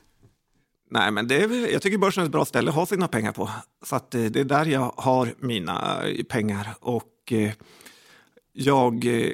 Nej, 0.94 1.10
men 1.10 1.28
det 1.28 1.42
är, 1.42 1.72
jag 1.72 1.82
tycker 1.82 1.98
börsen 1.98 2.22
är 2.22 2.26
ett 2.26 2.32
bra 2.32 2.44
ställe 2.44 2.70
att 2.70 2.76
ha 2.76 2.86
sina 2.86 3.08
pengar 3.08 3.32
på. 3.32 3.50
Så 3.84 3.96
att 3.96 4.14
eh, 4.14 4.24
det 4.24 4.40
är 4.40 4.44
där 4.44 4.66
jag 4.66 4.92
har 4.96 5.34
mina 5.38 6.06
eh, 6.08 6.24
pengar. 6.24 6.74
Och 6.80 7.32
eh, 7.32 7.52
jag 8.52 9.06
eh, 9.06 9.30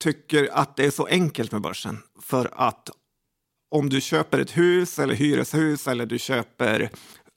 tycker 0.00 0.48
att 0.52 0.76
det 0.76 0.84
är 0.84 0.90
så 0.90 1.06
enkelt 1.06 1.52
med 1.52 1.60
börsen. 1.60 1.98
För 2.22 2.50
att 2.54 2.90
om 3.70 3.88
du 3.88 4.00
köper 4.00 4.38
ett 4.38 4.56
hus 4.56 4.98
eller 4.98 5.14
hyreshus 5.14 5.88
eller 5.88 6.06
du 6.06 6.18
köper 6.18 6.90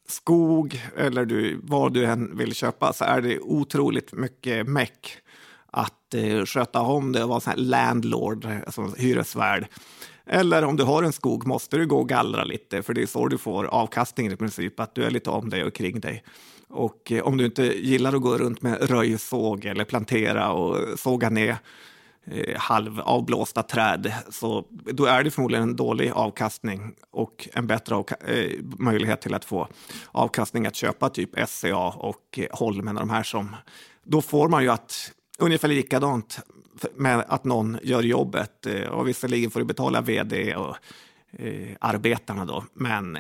skog 0.08 0.82
eller 0.97 1.25
du, 1.25 1.60
vad 1.63 1.93
du 1.93 2.06
än 2.06 2.38
vill 2.38 2.56
köpa 2.56 2.93
så 2.93 3.06
är 3.06 3.21
det 3.21 3.39
otroligt 3.39 4.13
mycket 4.13 4.67
meck 4.67 5.17
att 5.71 6.13
eh, 6.13 6.45
sköta 6.45 6.82
om 6.82 7.12
det 7.12 7.23
och 7.23 7.30
vara 7.30 7.39
sån 7.39 7.51
här 7.51 7.60
landlord, 7.60 8.45
alltså 8.45 8.93
hyresvärd. 8.97 9.67
Eller 10.25 10.63
om 10.63 10.77
du 10.77 10.83
har 10.83 11.03
en 11.03 11.13
skog 11.13 11.47
måste 11.47 11.77
du 11.77 11.88
gå 11.88 11.97
och 11.97 12.09
gallra 12.09 12.43
lite, 12.43 12.83
för 12.83 12.93
det 12.93 13.01
är 13.01 13.05
så 13.05 13.27
du 13.27 13.38
får 13.38 13.65
avkastningen 13.65 14.33
i 14.33 14.35
princip, 14.35 14.79
att 14.79 14.95
du 14.95 15.03
är 15.03 15.11
lite 15.11 15.29
om 15.29 15.49
dig 15.49 15.63
och 15.63 15.73
kring 15.73 15.99
dig. 15.99 16.23
Och 16.67 17.11
eh, 17.11 17.23
om 17.23 17.38
du 17.38 17.45
inte 17.45 17.63
gillar 17.63 18.15
att 18.15 18.21
gå 18.21 18.38
runt 18.38 18.61
med 18.61 18.89
röjsåg 18.89 19.65
eller 19.65 19.85
plantera 19.85 20.51
och 20.51 20.99
såga 20.99 21.29
ner 21.29 21.57
eh, 22.25 22.57
halvavblåsta 22.57 23.63
träd, 23.63 24.13
så 24.29 24.65
då 24.69 25.05
är 25.05 25.23
det 25.23 25.31
förmodligen 25.31 25.63
en 25.63 25.75
dålig 25.75 26.11
avkastning 26.11 26.93
och 27.11 27.49
en 27.53 27.67
bättre 27.67 28.03
eh, 28.27 28.51
möjlighet 28.61 29.21
till 29.21 29.33
att 29.33 29.45
få 29.45 29.67
avkastning 30.11 30.65
att 30.65 30.75
köpa 30.75 31.09
typ 31.09 31.29
SCA 31.47 31.77
och 31.77 32.39
Holmen 32.51 32.97
och 32.97 33.01
de 33.01 33.09
här 33.09 33.23
som 33.23 33.55
då 34.03 34.21
får 34.21 34.49
man 34.49 34.63
ju 34.63 34.69
att 34.69 35.11
ungefär 35.37 35.67
likadant 35.67 36.39
med 36.95 37.25
att 37.27 37.43
någon 37.43 37.77
gör 37.83 38.03
jobbet. 38.03 38.65
Eh, 38.65 38.87
och 38.87 39.07
visserligen 39.07 39.51
får 39.51 39.59
du 39.59 39.65
betala 39.65 40.01
vd 40.01 40.55
och 40.55 40.75
eh, 41.31 41.75
arbetarna 41.79 42.45
då, 42.45 42.63
men 42.73 43.17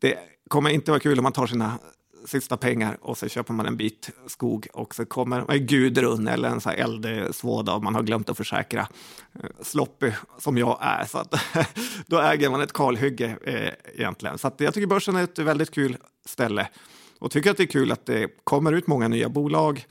det 0.00 0.18
kommer 0.48 0.70
inte 0.70 0.90
vara 0.90 1.00
kul 1.00 1.18
om 1.18 1.22
man 1.22 1.32
tar 1.32 1.46
sina 1.46 1.78
sista 2.26 2.56
pengar 2.56 2.98
och 3.00 3.18
så 3.18 3.28
köper 3.28 3.52
man 3.52 3.66
en 3.66 3.76
bit 3.76 4.10
skog 4.26 4.66
och 4.72 4.94
så 4.94 5.04
kommer 5.04 5.52
en 5.52 5.66
Gudrun 5.66 6.28
eller 6.28 6.48
en 6.48 6.60
eldsvåda 6.78 7.74
och 7.74 7.82
man 7.82 7.94
har 7.94 8.02
glömt 8.02 8.30
att 8.30 8.36
försäkra 8.36 8.88
eh, 9.34 9.50
sloppy 9.62 10.12
som 10.38 10.58
jag 10.58 10.78
är. 10.80 11.04
Så 11.04 11.18
att, 11.18 11.34
då 12.06 12.20
äger 12.20 12.50
man 12.50 12.60
ett 12.60 12.72
kalhygge 12.72 13.36
eh, 13.44 14.00
egentligen. 14.00 14.38
Så 14.38 14.48
att 14.48 14.60
jag 14.60 14.74
tycker 14.74 14.86
börsen 14.86 15.16
är 15.16 15.24
ett 15.24 15.38
väldigt 15.38 15.70
kul 15.70 15.96
ställe 16.24 16.68
och 17.18 17.30
tycker 17.30 17.50
att 17.50 17.56
det 17.56 17.62
är 17.62 17.66
kul 17.66 17.92
att 17.92 18.06
det 18.06 18.44
kommer 18.44 18.72
ut 18.72 18.86
många 18.86 19.08
nya 19.08 19.28
bolag 19.28 19.86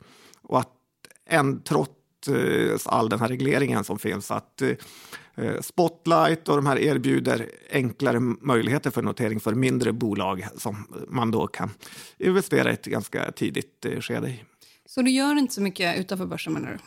en 1.26 1.62
trots 1.62 2.28
eh, 2.28 2.78
all 2.84 3.08
den 3.08 3.20
här 3.20 3.28
regleringen 3.28 3.84
som 3.84 3.98
finns. 3.98 4.30
Att 4.30 4.62
eh, 4.62 5.60
Spotlight 5.60 6.48
och 6.48 6.56
de 6.56 6.66
här 6.66 6.78
erbjuder 6.78 7.50
enklare 7.70 8.20
möjligheter 8.20 8.90
för 8.90 9.02
notering 9.02 9.40
för 9.40 9.54
mindre 9.54 9.92
bolag 9.92 10.46
som 10.56 10.86
man 11.08 11.30
då 11.30 11.46
kan 11.46 11.70
investera 12.18 12.70
i 12.70 12.72
ett 12.72 12.86
ganska 12.86 13.32
tidigt 13.32 13.84
eh, 13.84 14.00
skede 14.00 14.28
i. 14.28 14.44
Så 14.86 15.02
du 15.02 15.10
gör 15.10 15.38
inte 15.38 15.54
så 15.54 15.62
mycket 15.62 15.98
utanför 15.98 16.26
börsen 16.26 16.52
menar 16.52 16.68
du? 16.72 16.78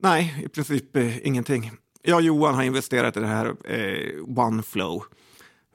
Nej, 0.00 0.42
i 0.44 0.48
princip 0.48 0.96
ingenting. 0.96 1.70
Jag 2.02 2.16
och 2.16 2.22
Johan 2.22 2.54
har 2.54 2.62
investerat 2.62 3.16
i 3.16 3.20
det 3.20 3.26
här 3.26 3.54
OneFlow. 4.38 5.04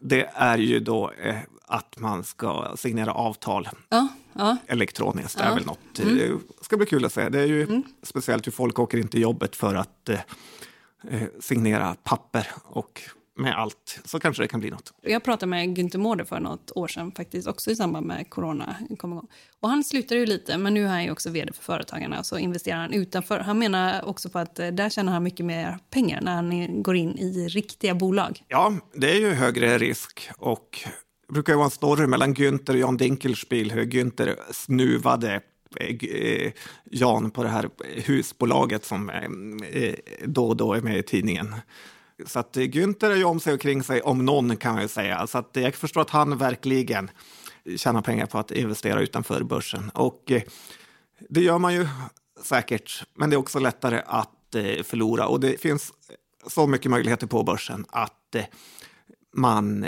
Det 0.05 0.29
är 0.33 0.57
ju 0.57 0.79
då 0.79 1.11
eh, 1.11 1.35
att 1.65 1.99
man 1.99 2.23
ska 2.23 2.73
signera 2.75 3.13
avtal 3.13 3.69
ja, 3.89 4.07
ja. 4.33 4.57
elektroniskt. 4.67 5.37
Det 5.37 5.43
är 5.43 5.53
väl 5.53 5.65
något. 5.65 5.99
Mm. 5.99 6.17
Det 6.17 6.65
ska 6.65 6.77
bli 6.77 6.85
kul 6.85 7.05
att 7.05 7.13
se. 7.13 7.29
Det 7.29 7.39
är 7.39 7.45
ju 7.45 7.63
mm. 7.63 7.83
speciellt 8.03 8.47
hur 8.47 8.51
folk 8.51 8.79
åker 8.79 8.97
in 8.97 9.07
till 9.07 9.21
jobbet 9.21 9.55
för 9.55 9.75
att 9.75 10.09
eh, 10.09 10.19
eh, 11.09 11.27
signera 11.39 11.95
papper 12.03 12.47
och 12.63 13.01
med 13.35 13.59
allt 13.59 13.99
så 14.05 14.19
kanske 14.19 14.43
det 14.43 14.47
kan 14.47 14.59
bli 14.59 14.69
något. 14.69 14.93
Jag 15.01 15.23
pratade 15.23 15.49
med 15.49 15.77
Günther 15.77 15.97
Mårder 15.97 16.23
för 16.25 16.39
något 16.39 16.71
år 16.75 16.87
sedan 16.87 17.11
faktiskt, 17.11 17.47
också 17.47 17.71
i 17.71 17.75
samband 17.75 18.05
med 18.05 18.29
corona 18.29 18.75
kom 18.97 19.11
igång. 19.11 19.27
Och 19.59 19.69
han 19.69 19.83
slutade 19.83 20.19
ju 20.19 20.25
lite, 20.25 20.57
men 20.57 20.73
nu 20.73 20.83
är 20.83 20.87
han 20.87 21.03
ju 21.03 21.11
också 21.11 21.29
vd 21.29 21.53
för 21.53 21.63
Företagarna, 21.63 22.23
så 22.23 22.37
investerar 22.37 22.77
han 22.77 22.93
utanför. 22.93 23.39
Han 23.39 23.59
menar 23.59 24.05
också 24.05 24.29
på 24.29 24.39
att 24.39 24.59
eh, 24.59 24.67
där 24.67 24.89
tjänar 24.89 25.13
han 25.13 25.23
mycket 25.23 25.45
mer 25.45 25.77
pengar 25.89 26.21
när 26.21 26.35
han 26.35 26.83
går 26.83 26.95
in 26.95 27.17
i 27.17 27.47
riktiga 27.47 27.95
bolag. 27.95 28.43
Ja, 28.47 28.73
det 28.93 29.11
är 29.11 29.19
ju 29.19 29.29
högre 29.29 29.77
risk 29.77 30.29
och 30.37 30.79
det 31.27 31.33
brukar 31.33 31.55
vara 31.55 31.65
en 31.65 31.71
story 31.71 32.07
mellan 32.07 32.35
Günther 32.35 32.69
och 32.69 32.79
Jan 32.79 32.97
Dinkelspiel, 32.97 33.71
hur 33.71 33.85
Günther 33.85 34.35
snuvade 34.51 35.41
eh, 35.79 36.51
Jan 36.83 37.31
på 37.31 37.43
det 37.43 37.49
här 37.49 37.69
husbolaget 38.05 38.85
som 38.85 39.09
eh, 39.09 39.95
då 40.25 40.47
och 40.47 40.57
då 40.57 40.73
är 40.73 40.81
med 40.81 40.97
i 40.97 41.03
tidningen. 41.03 41.55
Så 42.25 42.39
att 42.39 42.57
eh, 42.57 42.63
Günther 42.63 43.11
är 43.11 43.15
ju 43.15 43.23
om 43.23 43.39
sig 43.39 43.53
och 43.53 43.61
kring 43.61 43.83
sig, 43.83 44.01
om 44.01 44.25
någon 44.25 44.57
kan 44.57 44.73
man 44.73 44.81
ju 44.81 44.87
säga. 44.87 45.27
Så 45.27 45.37
att 45.37 45.57
eh, 45.57 45.63
jag 45.63 45.75
förstår 45.75 46.01
att 46.01 46.09
han 46.09 46.37
verkligen 46.37 47.11
tjänar 47.75 48.01
pengar 48.01 48.25
på 48.25 48.37
att 48.37 48.51
investera 48.51 49.01
utanför 49.01 49.43
börsen. 49.43 49.89
Och 49.89 50.31
eh, 50.31 50.41
det 51.29 51.41
gör 51.41 51.57
man 51.57 51.73
ju 51.73 51.87
säkert, 52.43 53.03
men 53.13 53.29
det 53.29 53.35
är 53.35 53.37
också 53.37 53.59
lättare 53.59 54.01
att 54.05 54.29
förlora. 54.83 55.27
Och 55.27 55.39
det 55.39 55.61
finns 55.61 55.93
så 56.47 56.67
mycket 56.67 56.91
möjligheter 56.91 57.27
på 57.27 57.43
börsen 57.43 57.85
att 57.89 58.35
man 59.35 59.85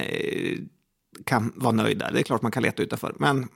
kan 1.26 1.54
vara 1.56 1.72
nöjd 1.72 2.00
där. 2.00 2.12
Det 2.12 2.20
är 2.20 2.24
klart 2.24 2.42
man 2.42 2.52
kan 2.52 2.64
leta 2.64 2.84
utanför, 2.84 3.16
men 3.20 3.48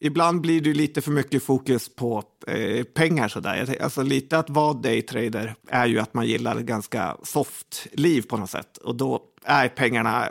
ibland 0.00 0.40
blir 0.40 0.60
det 0.60 0.74
lite 0.74 1.00
för 1.00 1.10
mycket 1.10 1.42
fokus 1.42 1.94
på 1.94 2.22
eh, 2.46 2.84
pengar. 2.84 3.28
Sådär. 3.28 3.76
Alltså, 3.82 4.02
lite 4.02 4.38
att 4.38 4.50
vara 4.50 4.72
daytrader 4.72 5.54
är 5.68 5.86
ju 5.86 5.98
att 5.98 6.14
man 6.14 6.26
gillar 6.26 6.56
ett 6.56 6.66
ganska 6.66 7.16
soft 7.22 7.86
liv 7.92 8.22
på 8.22 8.36
något 8.36 8.50
sätt 8.50 8.76
och 8.76 8.96
då 8.96 9.22
är 9.44 9.68
pengarna 9.68 10.28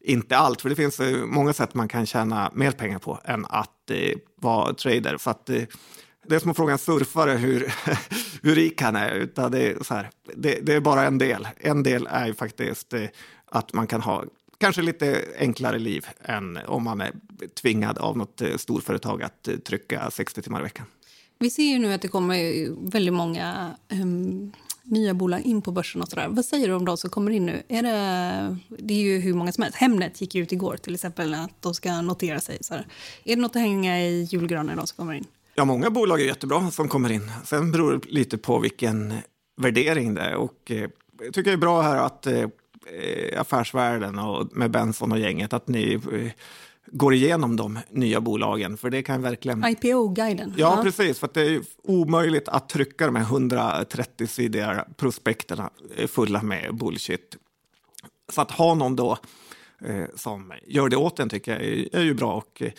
inte 0.00 0.36
allt, 0.36 0.60
för 0.62 0.68
det 0.68 0.76
finns 0.76 1.00
eh, 1.00 1.26
många 1.26 1.52
sätt 1.52 1.74
man 1.74 1.88
kan 1.88 2.06
tjäna 2.06 2.50
mer 2.54 2.70
pengar 2.70 2.98
på 2.98 3.18
än 3.24 3.46
att 3.48 3.90
eh, 3.90 4.18
vara 4.36 4.74
trader. 4.74 5.16
Så 5.18 5.30
att, 5.30 5.50
eh, 5.50 5.62
det 6.26 6.34
är 6.34 6.38
som 6.38 6.50
att 6.50 6.56
fråga 6.56 6.72
en 6.72 6.78
surfare 6.78 7.32
hur, 7.32 7.74
hur 8.42 8.54
rik 8.54 8.82
han 8.82 8.96
är. 8.96 9.10
Utan 9.10 9.52
det, 9.52 9.62
är 9.62 9.84
så 9.84 9.94
här, 9.94 10.10
det, 10.34 10.58
det, 10.62 10.74
är 10.74 10.80
bara 10.80 11.04
en 11.04 11.18
del. 11.18 11.48
En 11.56 11.82
del 11.82 12.08
är 12.10 12.26
ju 12.26 12.34
faktiskt 12.34 12.92
eh, 12.92 13.04
att 13.50 13.72
man 13.72 13.86
kan 13.86 14.00
ha 14.00 14.24
kanske 14.58 14.82
lite 14.82 15.24
enklare 15.38 15.78
liv 15.78 16.06
än 16.24 16.58
om 16.66 16.84
man 16.84 17.00
är 17.00 17.12
tvingad 17.54 17.98
av 17.98 18.16
något 18.16 18.40
eh, 18.40 18.56
storföretag 18.56 19.22
att 19.22 19.48
eh, 19.48 19.56
trycka 19.56 20.10
60 20.10 20.42
timmar 20.42 20.60
i 20.60 20.62
veckan. 20.62 20.86
Vi 21.38 21.50
ser 21.50 21.62
ju 21.62 21.78
nu 21.78 21.92
att 21.92 22.02
det 22.02 22.08
kommer 22.08 22.68
väldigt 22.90 23.14
många 23.14 23.76
um, 23.92 24.52
nya 24.82 25.14
bolag 25.14 25.40
in 25.40 25.62
på 25.62 25.72
börsen. 25.72 26.02
och 26.02 26.08
sådär. 26.08 26.26
Vad 26.30 26.44
säger 26.44 26.68
du 26.68 26.74
om 26.74 26.84
de 26.84 26.96
som 26.96 27.10
kommer 27.10 27.30
in 27.30 27.46
nu? 27.46 27.62
Är 27.68 27.82
det, 27.82 28.56
det 28.68 28.94
är 28.94 28.98
ju 28.98 29.18
hur 29.18 29.34
många 29.34 29.52
som 29.52 29.62
helst. 29.62 29.78
Hemnet 29.78 30.20
gick 30.20 30.34
ut 30.34 30.52
igår 30.52 30.76
till 30.76 30.94
exempel 30.94 31.34
att 31.34 31.62
de 31.62 31.74
ska 31.74 32.00
notera 32.00 32.40
sig. 32.40 32.58
Så 32.60 32.74
Är 32.74 32.84
det 33.24 33.36
något 33.36 33.56
att 33.56 33.62
hänga 33.62 34.00
i 34.00 34.22
julgranen 34.22 34.76
de 34.76 34.86
som 34.86 34.96
kommer 34.96 35.14
in? 35.14 35.24
Ja, 35.54 35.64
många 35.64 35.90
bolag 35.90 36.20
är 36.20 36.24
jättebra 36.24 36.70
som 36.70 36.88
kommer 36.88 37.12
in. 37.12 37.30
Sen 37.44 37.72
beror 37.72 37.92
det 37.92 38.10
lite 38.10 38.38
på 38.38 38.58
vilken 38.58 39.14
värdering 39.56 40.14
det 40.14 40.20
är. 40.20 40.34
Och, 40.34 40.70
eh, 40.70 40.90
jag 41.20 41.34
tycker 41.34 41.50
det 41.50 41.52
är 41.52 41.56
bra 41.56 41.82
här 41.82 41.96
att 41.96 42.26
eh, 42.26 42.48
Eh, 42.92 43.40
affärsvärlden 43.40 44.18
och 44.18 44.56
med 44.56 44.70
Benson 44.70 45.12
och 45.12 45.18
gänget, 45.18 45.52
att 45.52 45.68
ni 45.68 45.94
eh, 45.94 46.30
går 46.92 47.14
igenom 47.14 47.56
de 47.56 47.78
nya 47.90 48.20
bolagen. 48.20 48.76
För 48.76 48.90
det 48.90 49.02
kan 49.02 49.22
verkligen... 49.22 49.64
IPO-guiden. 49.64 50.54
Ja, 50.56 50.74
ja, 50.76 50.82
precis. 50.82 51.18
För 51.18 51.28
det 51.34 51.40
är 51.40 51.60
omöjligt 51.82 52.48
att 52.48 52.68
trycka 52.68 53.06
de 53.06 53.16
här 53.16 53.24
130-sidiga 53.24 54.84
prospekterna 54.96 55.70
eh, 55.96 56.06
fulla 56.06 56.42
med 56.42 56.74
bullshit. 56.74 57.36
Så 58.32 58.40
att 58.40 58.50
ha 58.50 58.74
någon 58.74 58.96
då 58.96 59.18
eh, 59.84 60.04
som 60.14 60.52
gör 60.66 60.88
det 60.88 60.96
åt 60.96 61.20
en 61.20 61.28
tycker 61.28 61.52
jag 61.52 61.62
är, 61.62 61.96
är 61.96 62.02
ju 62.02 62.14
bra. 62.14 62.34
Och, 62.34 62.62
eh, 62.62 62.72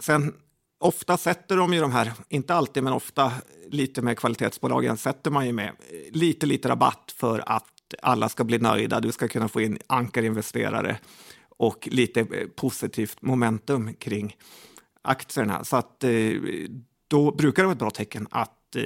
sen 0.00 0.34
ofta 0.78 1.16
sätter 1.16 1.56
de 1.56 1.74
ju 1.74 1.80
de 1.80 1.92
här, 1.92 2.12
inte 2.28 2.54
alltid 2.54 2.82
men 2.82 2.92
ofta 2.92 3.32
lite 3.70 4.02
med 4.02 4.18
kvalitetsbolagen, 4.18 4.96
sätter 4.96 5.30
man 5.30 5.46
ju 5.46 5.52
med 5.52 5.72
lite, 6.10 6.46
lite 6.46 6.68
rabatt 6.68 7.14
för 7.16 7.42
att 7.46 7.79
alla 8.02 8.28
ska 8.28 8.44
bli 8.44 8.58
nöjda, 8.58 9.00
du 9.00 9.12
ska 9.12 9.28
kunna 9.28 9.48
få 9.48 9.60
in 9.60 9.78
ankarinvesterare 9.86 10.98
och 11.60 11.88
lite 11.90 12.20
eh, 12.20 12.48
positivt 12.56 13.22
momentum 13.22 13.94
kring 13.94 14.36
aktierna. 15.02 15.64
Så 15.64 15.76
att 15.76 16.04
eh, 16.04 16.10
då 17.08 17.32
brukar 17.32 17.62
det 17.62 17.66
vara 17.66 17.72
ett 17.72 17.78
bra 17.78 17.90
tecken 17.90 18.28
att 18.30 18.76
eh, 18.76 18.82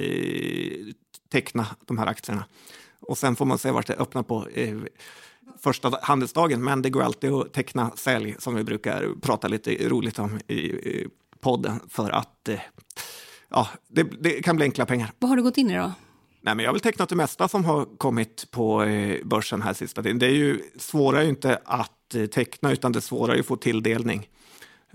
teckna 1.31 1.67
de 1.85 1.97
här 1.97 2.07
aktierna. 2.07 2.45
Och 2.99 3.17
sen 3.17 3.35
får 3.35 3.45
man 3.45 3.57
se 3.57 3.71
vart 3.71 3.87
det 3.87 3.93
öppnar 3.93 4.23
på 4.23 4.47
första 5.59 5.99
handelsdagen, 6.01 6.63
men 6.63 6.81
det 6.81 6.89
går 6.89 7.03
alltid 7.03 7.31
att 7.31 7.53
teckna 7.53 7.91
sälj 7.95 8.35
som 8.39 8.55
vi 8.55 8.63
brukar 8.63 9.09
prata 9.21 9.47
lite 9.47 9.89
roligt 9.89 10.19
om 10.19 10.37
i 10.37 11.07
podden 11.39 11.79
för 11.89 12.09
att 12.09 12.49
ja, 13.49 13.67
det, 13.87 14.03
det 14.03 14.41
kan 14.41 14.55
bli 14.55 14.65
enkla 14.65 14.85
pengar. 14.85 15.11
Vad 15.19 15.29
har 15.29 15.37
du 15.37 15.43
gått 15.43 15.57
in 15.57 15.71
i 15.71 15.77
då? 15.77 15.91
Nej, 16.45 16.55
men 16.55 16.63
jag 16.63 16.69
har 16.69 16.73
väl 16.73 16.81
tecknat 16.81 17.09
det 17.09 17.15
mesta 17.15 17.47
som 17.47 17.65
har 17.65 17.85
kommit 17.97 18.51
på 18.51 18.83
eh, 18.83 19.23
börsen 19.23 19.61
här 19.61 19.73
sista 19.73 20.03
tiden. 20.03 20.19
Det 20.19 20.25
är 20.25 20.33
ju 20.33 20.61
svårare 20.77 21.25
inte 21.25 21.59
att 21.65 22.15
eh, 22.15 22.25
teckna, 22.25 22.71
utan 22.71 22.91
det 22.91 22.99
är 22.99 23.01
svårare 23.01 23.39
att 23.39 23.45
få 23.45 23.55
tilldelning. 23.55 24.29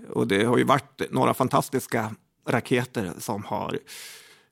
Och 0.09 0.27
det 0.27 0.45
har 0.45 0.59
ju 0.59 0.65
varit 0.65 1.03
några 1.11 1.35
fantastiska 1.35 2.15
raketer 2.49 3.13
som 3.19 3.45
har 3.45 3.79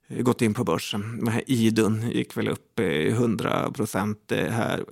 eh, 0.09 0.23
gått 0.23 0.43
in 0.43 0.55
på 0.55 0.65
börsen. 0.65 1.17
Den 1.19 1.29
här 1.29 1.43
Idun 1.47 2.11
gick 2.11 2.37
väl 2.37 2.49
upp 2.49 2.81
100 2.81 3.73
procent 3.73 4.33
här. 4.33 4.85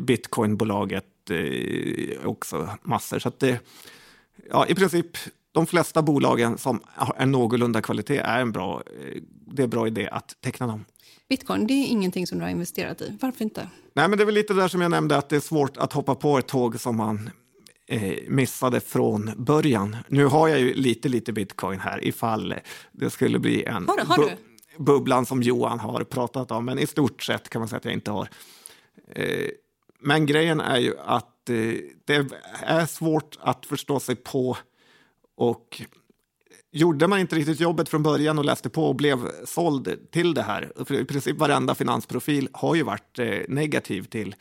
Bitcoinbolaget 0.00 1.04
också 2.24 2.68
massor. 2.82 3.18
Så 3.18 3.28
att 3.28 3.40
det, 3.40 3.60
ja, 4.50 4.66
i 4.66 4.74
princip 4.74 5.16
de 5.52 5.66
flesta 5.66 6.02
bolagen 6.02 6.58
som 6.58 6.80
är 7.16 7.26
någorlunda 7.26 7.82
kvalitet 7.82 8.18
är 8.18 8.40
en 8.40 8.52
bra, 8.52 8.82
det 9.28 9.62
är 9.62 9.64
en 9.64 9.70
bra 9.70 9.86
idé 9.86 10.08
att 10.12 10.36
teckna 10.40 10.66
dem. 10.66 10.84
Bitcoin, 11.32 11.66
det 11.66 11.74
är 11.74 11.86
ingenting 11.86 12.26
som 12.26 12.38
du 12.38 12.44
har 12.44 12.50
investerat 12.50 13.00
i. 13.00 13.18
Varför 13.20 13.44
inte? 13.44 13.68
Nej, 13.94 14.08
men 14.08 14.18
det 14.18 14.24
är 14.24 14.26
väl 14.26 14.34
lite 14.34 14.54
där 14.54 14.68
som 14.68 14.80
jag 14.80 14.90
nämnde, 14.90 15.16
att 15.16 15.28
det 15.28 15.36
är 15.36 15.40
svårt 15.40 15.76
att 15.76 15.92
hoppa 15.92 16.14
på 16.14 16.38
ett 16.38 16.46
tåg 16.46 16.80
som 16.80 16.96
man 16.96 17.30
eh, 17.86 18.18
missade 18.28 18.80
från 18.80 19.30
början. 19.36 19.96
Nu 20.08 20.24
har 20.24 20.48
jag 20.48 20.60
ju 20.60 20.74
lite, 20.74 21.08
lite 21.08 21.32
bitcoin 21.32 21.80
här 21.80 22.04
ifall 22.04 22.54
det 22.92 23.10
skulle 23.10 23.38
bli 23.38 23.64
en 23.64 23.88
har 23.88 24.04
har? 24.04 24.16
Bu 24.16 24.30
bubblan 24.78 25.26
som 25.26 25.42
Johan 25.42 25.80
har 25.80 26.04
pratat 26.04 26.50
om, 26.50 26.64
men 26.64 26.78
i 26.78 26.86
stort 26.86 27.22
sett 27.22 27.48
kan 27.48 27.60
man 27.60 27.68
säga 27.68 27.76
att 27.76 27.84
jag 27.84 27.94
inte 27.94 28.10
har. 28.10 28.28
Eh, 29.14 29.48
men 30.00 30.26
grejen 30.26 30.60
är 30.60 30.78
ju 30.78 30.98
att 30.98 31.50
eh, 31.50 31.56
det 32.04 32.32
är 32.62 32.86
svårt 32.86 33.38
att 33.40 33.66
förstå 33.66 34.00
sig 34.00 34.16
på 34.16 34.56
och 35.36 35.82
gjorde 36.72 37.06
man 37.06 37.18
inte 37.18 37.36
riktigt 37.36 37.60
jobbet 37.60 37.88
från 37.88 38.02
början 38.02 38.38
och 38.38 38.44
läste 38.44 38.68
på 38.68 38.84
och 38.84 38.96
blev 38.96 39.44
såld 39.44 40.10
till 40.10 40.34
det 40.34 40.42
här, 40.42 40.72
för 40.84 40.94
i 40.94 41.04
princip 41.04 41.38
varenda 41.38 41.74
finansprofil 41.74 42.48
har 42.52 42.74
ju 42.74 42.82
varit 42.82 43.18
eh, 43.18 43.38
negativ 43.48 44.02
till 44.02 44.34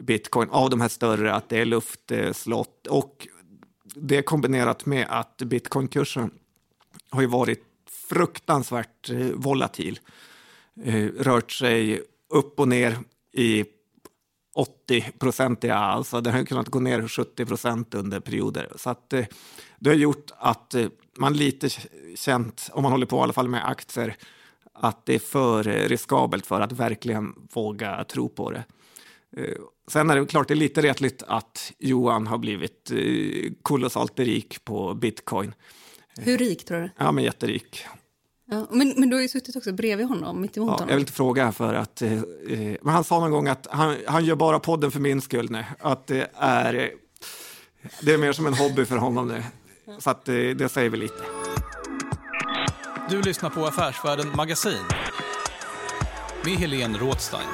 bitcoin 0.00 0.48
av 0.50 0.70
de 0.70 0.80
här 0.80 0.88
större, 0.88 1.34
att 1.34 1.48
det 1.48 1.58
är 1.58 1.64
luftslott 1.64 2.86
eh, 2.86 2.92
och 2.92 3.28
det 3.94 4.22
kombinerat 4.22 4.86
med 4.86 5.06
att 5.10 5.36
bitcoinkursen 5.36 6.30
har 7.10 7.20
ju 7.20 7.26
varit 7.26 7.64
fruktansvärt 7.90 9.10
eh, 9.10 9.26
volatil. 9.34 10.00
Eh, 10.84 11.06
rört 11.18 11.52
sig 11.52 12.02
upp 12.28 12.60
och 12.60 12.68
ner 12.68 12.98
i 13.32 13.64
80 14.54 15.12
procentiga, 15.18 15.76
alltså 15.76 16.20
den 16.20 16.34
har 16.34 16.44
kunnat 16.44 16.68
gå 16.68 16.80
ner 16.80 17.08
70 17.08 17.46
procent 17.46 17.94
under 17.94 18.20
perioder. 18.20 18.72
Så 18.76 18.90
att 18.90 19.12
eh, 19.12 19.26
det 19.78 19.90
har 19.90 19.96
gjort 19.96 20.30
att 20.38 20.74
eh, 20.74 20.86
man 21.20 21.32
lite 21.32 21.68
känt, 22.16 22.70
om 22.72 22.82
man 22.82 22.92
håller 22.92 23.06
på 23.06 23.16
i 23.16 23.20
alla 23.20 23.32
fall 23.32 23.48
med 23.48 23.68
aktier, 23.68 24.16
att 24.72 25.06
det 25.06 25.14
är 25.14 25.18
för 25.18 25.64
riskabelt 25.64 26.46
för 26.46 26.60
att 26.60 26.72
verkligen 26.72 27.34
våga 27.54 28.04
tro 28.04 28.28
på 28.28 28.50
det. 28.50 28.64
Eh, 29.36 29.54
sen 29.88 30.10
är 30.10 30.16
det 30.16 30.26
klart 30.26 30.48
det 30.48 30.54
är 30.54 30.56
lite 30.56 30.82
retligt 30.82 31.22
att 31.22 31.72
Johan 31.78 32.26
har 32.26 32.38
blivit 32.38 32.90
eh, 32.90 33.52
kolossalt 33.62 34.18
rik 34.18 34.64
på 34.64 34.94
bitcoin. 34.94 35.54
Hur 36.18 36.38
rik 36.38 36.64
tror 36.64 36.80
du? 36.80 36.90
Ja, 36.96 37.12
men 37.12 37.24
jätterik. 37.24 37.84
Ja, 38.50 38.66
men, 38.70 38.94
men 38.96 39.10
du 39.10 39.16
har 39.16 39.22
ju 39.22 39.28
suttit 39.28 39.56
också 39.56 39.72
bredvid 39.72 40.06
honom, 40.06 40.40
mitt 40.40 40.56
emot 40.56 40.68
ja, 40.68 40.72
honom. 40.72 40.88
Jag 40.88 40.94
vill 40.94 41.02
inte 41.02 41.12
fråga 41.12 41.52
för 41.52 41.74
att... 41.74 42.02
Eh, 42.02 42.22
men 42.82 42.94
han 42.94 43.04
sa 43.04 43.20
någon 43.20 43.30
gång 43.30 43.48
att 43.48 43.66
han, 43.70 43.96
han 44.06 44.24
gör 44.24 44.36
bara 44.36 44.60
podden 44.60 44.90
för 44.90 45.00
min 45.00 45.20
skull 45.20 45.50
nu. 45.50 45.64
Att 45.78 46.06
det 46.06 46.30
är... 46.34 46.90
Det 48.02 48.12
är 48.12 48.18
mer 48.18 48.32
som 48.32 48.46
en 48.46 48.54
hobby 48.54 48.84
för 48.84 48.96
honom 48.96 49.28
nu. 49.28 49.42
Så 49.98 50.10
att, 50.10 50.28
eh, 50.28 50.34
det, 50.34 50.68
säger 50.68 50.90
vi 50.90 50.96
lite. 50.96 51.22
Du 53.10 53.22
lyssnar 53.22 53.50
på 53.50 53.66
Affärsvärlden 53.66 54.26
Magasin 54.36 54.84
med 56.44 56.54
Helene 56.54 56.98
Rådstein. 56.98 57.48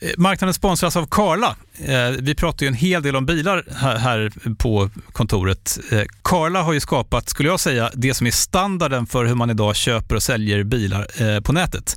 Eh, 0.00 0.10
marknaden 0.18 0.54
sponsras 0.54 0.96
av 0.96 1.06
Karla. 1.06 1.56
Eh, 1.78 2.10
vi 2.20 2.34
pratar 2.34 2.66
ju 2.66 2.68
en 2.68 2.74
hel 2.74 3.02
del 3.02 3.16
om 3.16 3.26
bilar 3.26 3.64
här 3.98 4.32
på 4.58 4.90
kontoret. 5.12 5.78
Karla 6.22 6.62
har 6.62 6.72
ju 6.72 6.80
skapat, 6.80 7.28
skulle 7.28 7.48
jag 7.48 7.60
säga, 7.60 7.90
det 7.94 8.14
som 8.14 8.26
är 8.26 8.30
standarden 8.30 9.06
för 9.06 9.24
hur 9.24 9.34
man 9.34 9.50
idag 9.50 9.76
köper 9.76 10.14
och 10.14 10.22
säljer 10.22 10.62
bilar 10.62 11.40
på 11.40 11.52
nätet. 11.52 11.96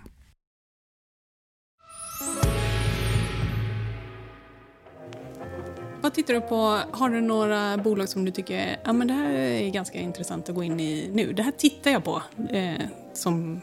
Vad 6.01 6.13
tittar 6.13 6.33
du 6.33 6.41
på? 6.41 6.79
Har 6.91 7.09
du 7.09 7.21
några 7.21 7.77
bolag 7.77 8.09
som 8.09 8.25
du 8.25 8.31
tycker 8.31 8.77
ja, 8.85 8.93
men 8.93 9.07
det 9.07 9.13
här 9.13 9.31
är 9.33 9.69
ganska 9.69 9.99
intressant 9.99 10.49
att 10.49 10.55
gå 10.55 10.63
in 10.63 10.79
i 10.79 11.09
nu? 11.13 11.33
Det 11.33 11.43
här 11.43 11.51
tittar 11.51 11.91
jag 11.91 12.03
på, 12.03 12.21
eh, 12.49 12.81
som 13.13 13.61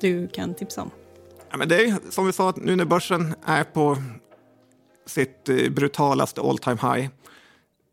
du 0.00 0.28
kan 0.28 0.54
tipsa 0.54 0.82
om. 0.82 0.90
Ja, 1.50 1.56
men 1.56 1.68
det 1.68 1.84
är 1.84 2.10
som 2.10 2.26
vi 2.26 2.32
sa, 2.32 2.54
nu 2.56 2.76
när 2.76 2.84
börsen 2.84 3.34
är 3.44 3.64
på 3.64 3.96
sitt 5.06 5.48
eh, 5.48 5.70
brutalaste 5.70 6.40
all 6.40 6.58
time 6.58 6.78
high 6.82 7.08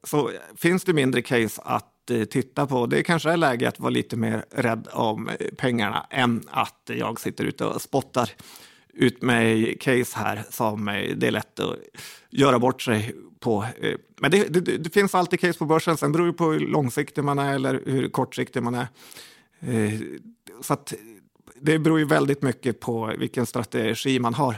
så 0.03 0.31
finns 0.57 0.83
det 0.83 0.93
mindre 0.93 1.21
case 1.21 1.61
att 1.65 2.11
eh, 2.11 2.23
titta 2.23 2.67
på. 2.67 2.85
Det 2.85 3.03
kanske 3.03 3.31
är 3.31 3.37
läge 3.37 3.67
att 3.67 3.79
vara 3.79 3.89
lite 3.89 4.15
mer 4.15 4.45
rädd 4.51 4.87
om 4.91 5.27
eh, 5.27 5.35
pengarna 5.57 6.07
än 6.09 6.43
att 6.51 6.89
jag 6.93 7.19
sitter 7.19 7.43
ute 7.43 7.65
och 7.65 7.81
spottar 7.81 8.29
ut 8.93 9.21
mig 9.21 9.77
case 9.77 10.19
här 10.19 10.43
som 10.49 10.85
det 11.15 11.27
är 11.27 11.31
lätt 11.31 11.59
att 11.59 11.75
göra 12.29 12.59
bort 12.59 12.81
sig 12.81 13.15
på. 13.39 13.65
Eh, 13.81 13.95
men 14.21 14.31
det, 14.31 14.43
det, 14.43 14.77
det, 14.77 14.89
finns 14.89 15.15
alltid 15.15 15.39
case 15.39 15.59
på 15.59 15.65
börsen, 15.65 15.97
sen 15.97 16.11
beror 16.11 16.27
det 16.27 16.33
på 16.33 16.51
hur 16.51 16.59
långsiktig 16.59 17.23
man 17.23 17.39
är 17.39 17.55
eller 17.55 17.81
hur 17.85 18.09
kortsiktig 18.09 18.63
man 18.63 18.75
är. 18.75 18.87
Eh, 19.59 19.99
så 20.61 20.73
att 20.73 20.93
det 21.61 21.79
beror 21.79 21.99
ju 21.99 22.05
väldigt 22.05 22.41
mycket 22.41 22.79
på 22.79 23.13
vilken 23.17 23.45
strategi 23.45 24.19
man 24.19 24.33
har. 24.33 24.55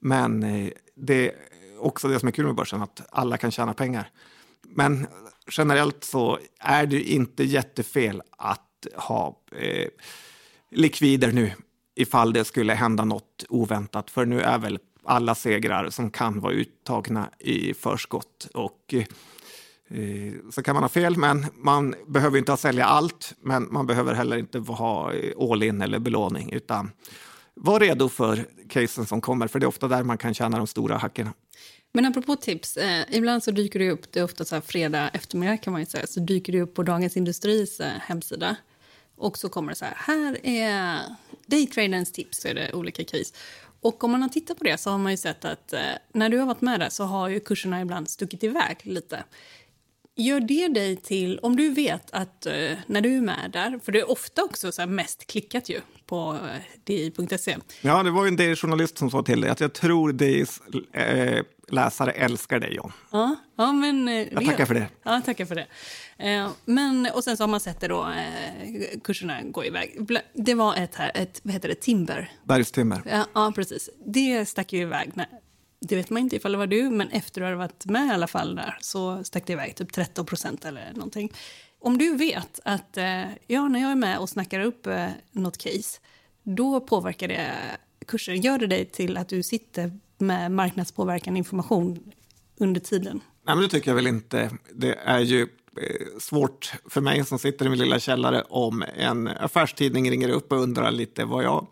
Men 0.00 0.42
eh, 0.42 0.70
det 0.94 1.28
är 1.28 1.34
också 1.78 2.08
det 2.08 2.18
som 2.18 2.28
är 2.28 2.32
kul 2.32 2.46
med 2.46 2.54
börsen, 2.54 2.82
att 2.82 3.02
alla 3.10 3.36
kan 3.36 3.50
tjäna 3.50 3.74
pengar. 3.74 4.10
Men 4.62 5.06
generellt 5.50 6.04
så 6.04 6.38
är 6.58 6.86
det 6.86 7.02
inte 7.02 7.44
jättefel 7.44 8.22
att 8.30 8.86
ha 8.94 9.40
eh, 9.56 9.88
likvider 10.70 11.32
nu 11.32 11.52
ifall 11.94 12.32
det 12.32 12.44
skulle 12.44 12.72
hända 12.72 13.04
något 13.04 13.44
oväntat. 13.48 14.10
För 14.10 14.26
nu 14.26 14.40
är 14.40 14.58
väl 14.58 14.78
alla 15.04 15.34
segrar 15.34 15.90
som 15.90 16.10
kan 16.10 16.40
vara 16.40 16.52
uttagna 16.52 17.30
i 17.38 17.74
förskott. 17.74 18.48
Och, 18.54 18.94
eh, 18.94 20.32
så 20.50 20.62
kan 20.62 20.74
man 20.74 20.84
ha 20.84 20.88
fel, 20.88 21.16
men 21.16 21.46
man 21.54 21.94
behöver 22.06 22.38
inte 22.38 22.52
ha 22.52 22.56
sälja 22.56 22.84
allt. 22.84 23.34
Men 23.40 23.72
man 23.72 23.86
behöver 23.86 24.14
heller 24.14 24.36
inte 24.36 24.58
ha 24.58 25.12
all 25.38 25.62
in 25.62 25.82
eller 25.82 25.98
belåning, 25.98 26.52
utan 26.52 26.90
var 27.54 27.80
redo 27.80 28.08
för 28.08 28.46
casen 28.68 29.06
som 29.06 29.20
kommer, 29.20 29.46
för 29.46 29.58
det 29.58 29.64
är 29.64 29.68
ofta 29.68 29.88
där 29.88 30.02
man 30.02 30.18
kan 30.18 30.34
tjäna 30.34 30.58
de 30.58 30.66
stora 30.66 30.96
hackerna. 30.96 31.32
Men 31.92 32.04
apropå 32.04 32.36
tips, 32.36 32.76
eh, 32.76 33.04
ibland 33.10 33.44
så 33.44 33.50
dyker 33.50 33.78
det 33.78 33.90
upp, 33.90 34.12
det 34.12 34.20
är 34.20 34.24
ofta 34.24 34.44
så 34.44 34.54
här 34.54 34.62
fredag 34.62 35.08
eftermiddag 35.08 35.56
kan 35.56 35.72
man 35.72 35.82
ju 35.82 35.86
säga, 35.86 36.06
så 36.06 36.20
dyker 36.20 36.52
det 36.52 36.60
upp 36.60 36.74
på 36.74 36.82
Dagens 36.82 37.16
Industris 37.16 37.80
eh, 37.80 37.92
hemsida. 38.00 38.56
Och 39.16 39.38
så 39.38 39.48
kommer 39.48 39.72
det 39.72 39.76
så 39.76 39.84
här, 39.84 39.94
här 39.96 40.46
är 40.46 41.00
daytraderns 41.46 42.12
tips, 42.12 42.40
så 42.40 42.48
är 42.48 42.54
det 42.54 42.72
olika 42.72 43.04
case. 43.04 43.34
Och 43.82 44.04
om 44.04 44.10
man 44.10 44.22
har 44.22 44.28
tittat 44.28 44.58
på 44.58 44.64
det 44.64 44.78
så 44.78 44.90
har 44.90 44.98
man 44.98 45.12
ju 45.12 45.16
sett 45.16 45.44
att 45.44 45.72
eh, 45.72 45.80
när 46.12 46.28
du 46.28 46.38
har 46.38 46.46
varit 46.46 46.60
med 46.60 46.80
där 46.80 46.88
så 46.88 47.04
har 47.04 47.28
ju 47.28 47.40
kurserna 47.40 47.80
ibland 47.80 48.10
stuckit 48.10 48.44
iväg 48.44 48.76
lite. 48.82 49.24
Gör 50.16 50.40
det 50.40 50.68
dig 50.68 50.96
till, 50.96 51.38
om 51.38 51.56
du 51.56 51.70
vet 51.70 52.10
att 52.10 52.46
eh, 52.46 52.52
när 52.86 53.00
du 53.00 53.16
är 53.16 53.20
med 53.20 53.50
där, 53.52 53.80
för 53.84 53.92
det 53.92 54.00
är 54.00 54.10
ofta 54.10 54.42
också 54.42 54.72
så 54.72 54.82
här 54.82 54.86
mest 54.86 55.26
klickat 55.26 55.68
ju 55.68 55.80
på 56.06 56.38
eh, 56.54 56.60
di.se. 56.84 57.56
Ja, 57.80 58.02
det 58.02 58.10
var 58.10 58.24
ju 58.24 58.28
en 58.28 58.36
DI-journalist 58.36 58.98
som 58.98 59.10
sa 59.10 59.22
till 59.22 59.40
dig 59.40 59.50
att 59.50 59.60
jag 59.60 59.72
tror 59.72 60.12
DIs 60.12 60.60
eh, 60.92 61.44
läsare 61.72 62.10
älskar 62.10 62.60
dig, 62.60 62.74
John. 62.74 62.92
Ja, 63.10 63.36
ja 63.56 63.72
men... 63.72 64.08
eh, 64.08 64.14
Jag 64.32 64.44
tackar 64.44 64.66
för 64.66 64.74
det. 64.74 64.88
Ja, 65.02 65.20
tackar 65.24 65.44
för 65.44 65.54
det. 65.54 65.66
Men, 66.64 67.08
och 67.14 67.24
sen 67.24 67.36
så 67.36 67.42
har 67.42 67.48
man 67.48 67.60
sett 67.60 67.80
det 67.80 67.88
då, 67.88 68.02
eh, 68.08 69.00
kurserna 69.04 69.42
gå 69.42 69.64
iväg. 69.64 69.98
Det 70.34 70.54
var 70.54 70.76
ett 70.76 70.94
här, 70.94 71.10
ett, 71.14 71.40
vad 71.42 71.54
heter 71.54 71.68
det, 71.68 71.74
Timber. 71.74 72.32
Bergstimmer. 72.44 73.02
Ja, 73.10 73.26
ja, 73.34 73.52
precis. 73.54 73.90
Det 74.06 74.46
stack 74.46 74.72
ju 74.72 74.80
iväg. 74.80 75.10
När, 75.14 75.26
det 75.80 75.96
vet 75.96 76.10
man 76.10 76.22
inte 76.22 76.36
ifall 76.36 76.52
det 76.52 76.58
var 76.58 76.66
du, 76.66 76.90
men 76.90 77.08
efter 77.10 77.40
du 77.40 77.44
hade 77.44 77.56
varit 77.56 77.84
med 77.86 78.06
i 78.06 78.10
alla 78.10 78.26
fall 78.26 78.54
där 78.56 78.78
så 78.80 79.24
stack 79.24 79.46
det 79.46 79.52
iväg 79.52 79.74
typ 79.76 79.92
13 79.92 80.26
procent 80.26 80.64
eller 80.64 80.92
någonting. 80.94 81.32
Om 81.80 81.98
du 81.98 82.16
vet 82.16 82.60
att 82.64 82.96
eh, 82.96 83.24
ja, 83.46 83.68
när 83.68 83.80
jag 83.80 83.90
är 83.90 83.94
med 83.96 84.18
och 84.18 84.28
snackar 84.28 84.60
upp 84.60 84.86
eh, 84.86 85.08
något 85.30 85.58
case, 85.58 86.00
då 86.42 86.80
påverkar 86.80 87.28
det 87.28 87.50
kursen. 88.06 88.40
Gör 88.40 88.58
det 88.58 88.66
dig 88.66 88.84
till 88.84 89.16
att 89.16 89.28
du 89.28 89.42
sitter 89.42 89.98
med 90.22 90.52
marknadspåverkande 90.52 91.38
information 91.38 92.12
under 92.58 92.80
tiden? 92.80 93.20
Nej, 93.46 93.54
men 93.56 93.62
det 93.62 93.68
tycker 93.68 93.90
jag 93.90 93.96
väl 93.96 94.06
inte. 94.06 94.50
Det 94.74 94.98
är 95.04 95.20
ju 95.20 95.42
eh, 95.42 96.18
svårt 96.18 96.72
för 96.88 97.00
mig 97.00 97.24
som 97.24 97.38
sitter 97.38 97.66
i 97.66 97.68
min 97.68 97.78
lilla 97.78 97.98
källare 97.98 98.42
om 98.42 98.84
en 98.96 99.28
affärstidning 99.28 100.10
ringer 100.10 100.28
upp 100.28 100.52
och 100.52 100.58
undrar 100.58 100.90
lite 100.90 101.24
vad 101.24 101.44
jag 101.44 101.66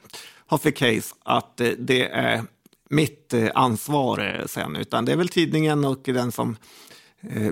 har 0.46 0.58
för 0.58 0.70
case, 0.70 1.14
att 1.24 1.60
eh, 1.60 1.68
det 1.78 2.08
är 2.08 2.42
mitt 2.90 3.34
eh, 3.34 3.48
ansvar 3.54 4.44
sen, 4.46 4.76
utan 4.76 5.04
det 5.04 5.12
är 5.12 5.16
väl 5.16 5.28
tidningen 5.28 5.84
och 5.84 6.00
den 6.04 6.32
som 6.32 6.56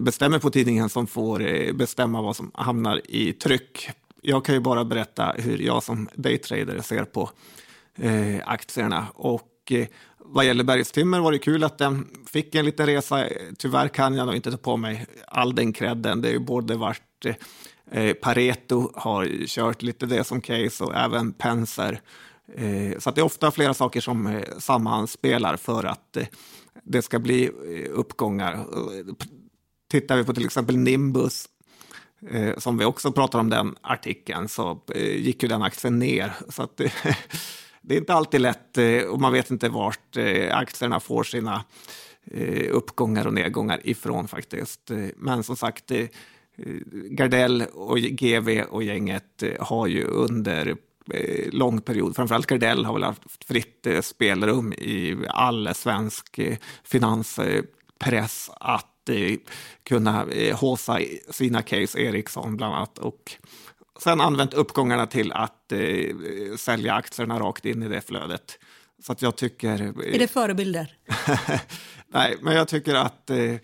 bestämmer 0.01 0.39
på 0.39 0.51
tidningen 0.51 0.89
som 0.89 1.07
får 1.07 1.73
bestämma 1.73 2.23
vad 2.23 2.37
som 2.37 2.51
hamnar 2.55 3.01
i 3.05 3.33
tryck. 3.33 3.91
Jag 4.23 4.45
kan 4.45 4.55
ju 4.55 4.61
bara 4.61 4.85
berätta 4.85 5.35
hur 5.39 5.59
jag 5.59 5.83
som 5.83 6.09
daytrader 6.15 6.81
ser 6.81 7.05
på 7.05 7.31
aktierna. 8.45 9.07
Och 9.15 9.73
vad 10.29 10.47
gäller 10.47 10.65
Bergstimmer 10.65 11.21
var 11.21 11.33
det 11.33 11.39
kul 11.39 11.65
att 11.65 11.79
den 11.79 12.07
fick 12.27 12.55
en 12.55 12.65
liten 12.65 12.87
resa. 12.87 13.29
Tyvärr 13.59 13.89
kan 13.89 14.15
jag 14.15 14.27
nog 14.27 14.37
inte 14.37 14.51
ta 14.51 14.57
på 14.57 14.77
mig 14.77 15.07
all 15.27 15.55
den 15.55 15.73
credden. 15.73 16.23
Det 16.23 16.29
är 16.29 16.33
ju 16.33 16.39
både 16.39 16.77
vart 16.77 17.27
eh, 17.91 18.13
Pareto 18.13 18.93
har 18.95 19.47
kört 19.47 19.83
lite 19.83 20.07
det 20.07 20.25
som 20.25 20.41
case 20.41 20.85
och 20.85 20.95
även 20.97 21.33
Penser. 21.33 22.01
Eh, 22.57 22.99
så 22.99 23.09
att 23.09 23.15
det 23.15 23.21
är 23.21 23.25
ofta 23.25 23.51
flera 23.51 23.75
saker 23.75 24.01
som 24.01 24.27
eh, 24.27 24.43
sammanspelar 24.59 25.57
för 25.57 25.85
att 25.85 26.17
eh, 26.17 26.27
det 26.85 27.03
ska 27.03 27.19
bli 27.19 27.45
eh, 27.45 27.91
uppgångar. 27.91 28.67
Tittar 29.91 30.17
vi 30.17 30.25
på 30.25 30.35
till 30.35 30.45
exempel 30.45 30.77
Nimbus 30.77 31.49
eh, 32.31 32.59
som 32.59 32.79
vi 32.79 32.85
också 32.85 33.13
pratar 33.13 33.39
om 33.39 33.51
den 33.51 33.77
artikeln, 33.81 34.49
så 34.49 34.81
eh, 34.95 35.17
gick 35.17 35.43
ju 35.43 35.49
den 35.49 35.63
aktien 35.63 35.99
ner. 35.99 36.33
Så 36.49 36.63
att, 36.63 36.81
eh, 36.81 36.93
det 37.89 37.95
är 37.95 37.99
inte 37.99 38.15
alltid 38.15 38.41
lätt 38.41 38.79
eh, 38.79 39.03
och 39.03 39.21
man 39.21 39.33
vet 39.33 39.51
inte 39.51 39.69
vart 39.69 40.17
eh, 40.17 40.57
aktierna 40.57 41.01
får 41.01 41.23
sina 41.23 41.65
eh, 42.31 42.67
uppgångar 42.71 43.27
och 43.27 43.35
nedgångar 43.35 43.81
ifrån 43.85 44.29
faktiskt. 44.29 44.91
Men 45.17 45.43
som 45.43 45.57
sagt, 45.57 45.93
Gardell 47.11 47.65
och 47.73 47.99
GV 47.99 48.61
och 48.71 48.83
gänget 48.83 49.43
har 49.61 49.87
ju 49.87 50.05
under 50.05 50.77
lång 51.51 51.81
period, 51.81 52.17
framförallt 52.17 52.47
Gardell 52.47 52.85
har 52.85 52.93
väl 52.93 53.03
haft 53.03 53.45
fritt 53.45 53.87
spelrum 54.01 54.73
i 54.73 55.17
all 55.29 55.75
svensk 55.75 56.41
finanspress 56.85 58.51
att 58.61 59.11
kunna 59.83 60.27
håsa 60.55 61.01
sina 61.31 61.63
case, 61.63 62.01
Ericsson 62.01 62.57
bland 62.57 62.75
annat. 62.75 62.99
Och 62.99 63.33
sen 64.03 64.21
använt 64.21 64.55
uppgångarna 64.55 65.07
till 65.07 65.33
att 65.33 65.73
eh, 65.73 66.17
sälja 66.59 66.95
aktierna 66.95 67.39
rakt 67.41 67.65
in 67.65 67.83
i 67.83 67.89
det 67.89 68.01
flödet. 68.01 68.59
Så 69.03 69.13
att 69.13 69.23
jag 69.23 69.37
tycker... 69.37 69.81
eh, 69.83 70.15
Är 70.15 70.19
det 70.19 70.29
förebilder? 70.29 70.97
Nej, 72.09 72.37
men 72.41 72.55
jag 72.57 72.69
tycker 72.69 72.95
att 72.95 73.31
eh, 73.31 73.55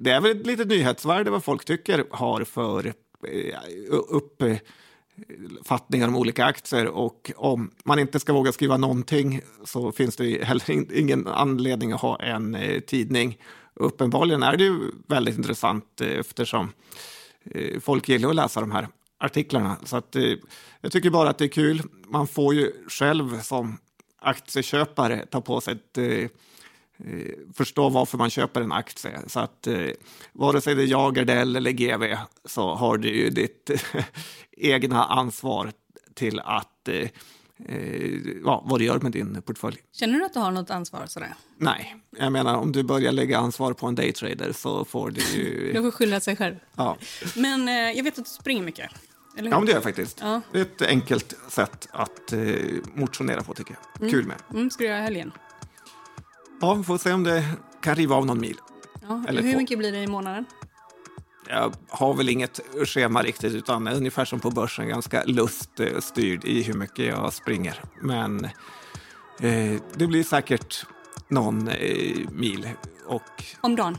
det 0.00 0.10
är 0.10 0.20
väl 0.20 0.40
ett 0.40 0.46
litet 0.46 0.68
nyhetsvärde 0.68 1.30
vad 1.30 1.44
folk 1.44 1.64
tycker 1.64 2.04
har 2.10 2.44
för 2.44 2.86
eh, 2.86 2.92
uppfattningar 4.08 6.08
om 6.08 6.16
olika 6.16 6.44
aktier. 6.44 6.86
Och 6.86 7.32
om 7.36 7.70
man 7.84 7.98
inte 7.98 8.20
ska 8.20 8.32
våga 8.32 8.52
skriva 8.52 8.76
någonting 8.76 9.40
så 9.64 9.92
finns 9.92 10.16
det 10.16 10.44
heller 10.44 10.70
in- 10.70 10.90
ingen 10.94 11.26
anledning 11.26 11.92
att 11.92 12.00
ha 12.00 12.22
en 12.22 12.54
eh, 12.54 12.80
tidning. 12.80 13.38
Uppenbarligen 13.74 14.42
är 14.42 14.56
det 14.56 14.64
ju 14.64 14.78
väldigt 15.06 15.36
intressant 15.38 16.00
eh, 16.00 16.18
eftersom 16.18 16.72
eh, 17.50 17.80
folk 17.80 18.08
gillar 18.08 18.28
att 18.28 18.34
läsa 18.36 18.60
de 18.60 18.70
här 18.70 18.88
artiklarna. 19.18 19.76
Så 19.84 19.96
att, 19.96 20.16
eh, 20.16 20.32
jag 20.80 20.92
tycker 20.92 21.10
bara 21.10 21.30
att 21.30 21.38
det 21.38 21.44
är 21.44 21.48
kul. 21.48 21.82
Man 22.08 22.26
får 22.26 22.54
ju 22.54 22.72
själv 22.88 23.40
som 23.40 23.78
aktieköpare 24.20 25.26
ta 25.26 25.40
på 25.40 25.60
sig 25.60 25.74
ett 25.74 25.98
eh, 25.98 26.04
eh, 26.04 26.28
förstå 27.54 27.88
varför 27.88 28.18
man 28.18 28.30
köper 28.30 28.60
en 28.60 28.72
aktie. 28.72 29.18
Så 29.26 29.40
att 29.40 29.66
eh, 29.66 29.86
vare 30.32 30.60
sig 30.60 30.74
det 30.74 30.82
är 30.82 30.86
jag, 30.86 31.14
Gardell 31.14 31.56
eller 31.56 31.70
GV 31.70 32.16
så 32.44 32.74
har 32.74 32.96
du 32.98 33.08
ju 33.08 33.30
ditt 33.30 33.70
egna 34.56 35.04
ansvar 35.04 35.72
till 36.14 36.40
att 36.40 36.88
eh, 36.88 37.08
ja, 38.44 38.62
vad 38.66 38.80
du 38.80 38.84
gör 38.84 39.00
med 39.00 39.12
din 39.12 39.42
portfölj. 39.42 39.76
Känner 39.92 40.18
du 40.18 40.24
att 40.24 40.34
du 40.34 40.40
har 40.40 40.50
något 40.50 40.70
ansvar? 40.70 41.06
Sådär? 41.06 41.34
Nej, 41.56 41.96
jag 42.18 42.32
menar 42.32 42.56
om 42.56 42.72
du 42.72 42.82
börjar 42.82 43.12
lägga 43.12 43.38
ansvar 43.38 43.72
på 43.72 43.86
en 43.86 43.94
daytrader 43.94 44.52
så 44.52 44.84
får 44.84 45.10
du 45.10 45.20
Du 45.34 45.72
ju... 45.72 45.82
får 45.82 45.90
skylla 45.90 46.20
sig 46.20 46.36
själv. 46.36 46.56
ja. 46.76 46.96
Men 47.36 47.68
eh, 47.68 47.74
jag 47.74 48.04
vet 48.04 48.18
att 48.18 48.24
du 48.24 48.30
springer 48.30 48.62
mycket. 48.62 48.90
Eller 49.38 49.48
hur? 49.50 49.54
ja, 49.54 49.58
men 49.58 49.66
det 49.66 49.70
gör 49.72 49.76
jag 49.76 49.82
faktiskt. 49.84 50.18
Ja. 50.20 50.40
Det 50.52 50.58
är 50.58 50.62
ett 50.62 50.82
enkelt 50.82 51.34
sätt 51.48 51.88
att 51.92 52.32
eh, 52.32 52.40
motionera 52.94 53.42
på 53.42 53.54
tycker 53.54 53.76
jag. 54.00 54.10
Kul 54.10 54.26
med. 54.26 54.36
Mm, 54.50 54.70
ska 54.70 54.84
du 54.84 54.90
göra 54.90 55.00
helgen? 55.00 55.32
Ja, 56.60 56.74
vi 56.74 56.84
får 56.84 56.98
se 56.98 57.12
om 57.12 57.24
det 57.24 57.44
kan 57.80 57.94
riva 57.94 58.16
av 58.16 58.26
någon 58.26 58.40
mil. 58.40 58.56
Ja. 59.08 59.24
Eller 59.28 59.42
Hur 59.42 59.52
två. 59.52 59.58
mycket 59.58 59.78
blir 59.78 59.92
det 59.92 59.98
i 60.02 60.06
månaden? 60.06 60.44
Jag 61.48 61.72
har 61.88 62.14
väl 62.14 62.28
inget 62.28 62.60
schema 62.86 63.22
riktigt, 63.22 63.52
utan 63.54 63.86
är 63.86 63.94
ungefär 63.96 64.24
som 64.24 64.40
på 64.40 64.50
börsen, 64.50 64.88
ganska 64.88 65.24
luststyrd 65.24 66.44
i 66.44 66.62
hur 66.62 66.74
mycket 66.74 67.06
jag 67.06 67.32
springer. 67.32 67.80
Men 68.02 68.44
eh, 69.40 69.80
det 69.94 70.06
blir 70.06 70.24
säkert 70.24 70.86
någon 71.28 71.68
eh, 71.68 72.16
mil 72.32 72.68
och 73.06 73.44
Om 73.60 73.76
dagen? 73.76 73.98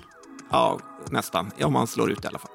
ja, 0.50 0.80
nästan. 1.10 1.52
Ja, 1.58 1.70
man 1.70 1.88
slår 1.88 2.12
ut 2.12 2.24
i 2.24 2.28
alla 2.28 2.40
fall. 2.40 2.52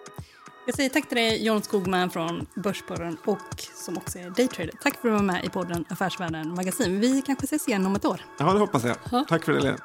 Jag 0.67 0.75
säger 0.75 0.91
tack 0.91 1.09
till 1.09 1.17
dig, 1.17 1.47
John 1.47 1.63
Skogman 1.63 2.11
från 2.11 2.47
Börspodden 2.55 3.17
och 3.25 3.39
som 3.75 3.97
också 3.97 4.19
är 4.19 4.31
daytrader. 4.31 4.73
Tack 4.83 4.83
för 4.83 4.89
att 4.89 5.03
du 5.03 5.11
var 5.11 5.23
med 5.23 5.45
i 5.45 5.49
podden 5.49 5.85
Affärsvärlden 5.89 6.55
Magasin. 6.55 7.01
Vi 7.01 7.23
kanske 7.23 7.45
ses 7.45 7.69
igen 7.69 7.87
om 7.87 7.97
ett 7.97 8.05
år. 8.05 8.21
Ja, 8.39 8.53
det 8.53 8.59
hoppas 8.59 8.85
jag. 8.85 9.27
Tack 9.29 9.45
för 9.45 9.53
det, 9.53 9.61
Lena. 9.61 9.77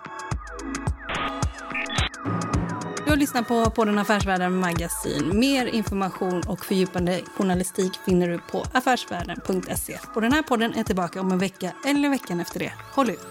Du 3.06 3.12
har 3.12 3.18
lyssnat 3.18 3.48
på 3.48 3.70
podden 3.70 4.00
Affärsvärlden 4.00 4.60
Magasin. 4.60 5.40
Mer 5.40 5.66
information 5.66 6.42
och 6.48 6.66
fördjupande 6.66 7.22
journalistik 7.38 7.92
finner 8.06 8.28
du 8.28 8.40
på 8.52 8.66
affärsvärlden.se. 8.72 10.00
Och 10.16 10.22
den 10.22 10.34
här 10.34 10.42
podden 10.42 10.74
är 10.74 10.84
tillbaka 10.84 11.22
om 11.22 11.32
en 11.32 11.40
vecka 11.40 11.72
eller 11.86 12.10
veckan 12.10 12.40
efter 12.40 12.60
det. 12.60 12.74
Håll 12.94 13.10
ut! 13.10 13.28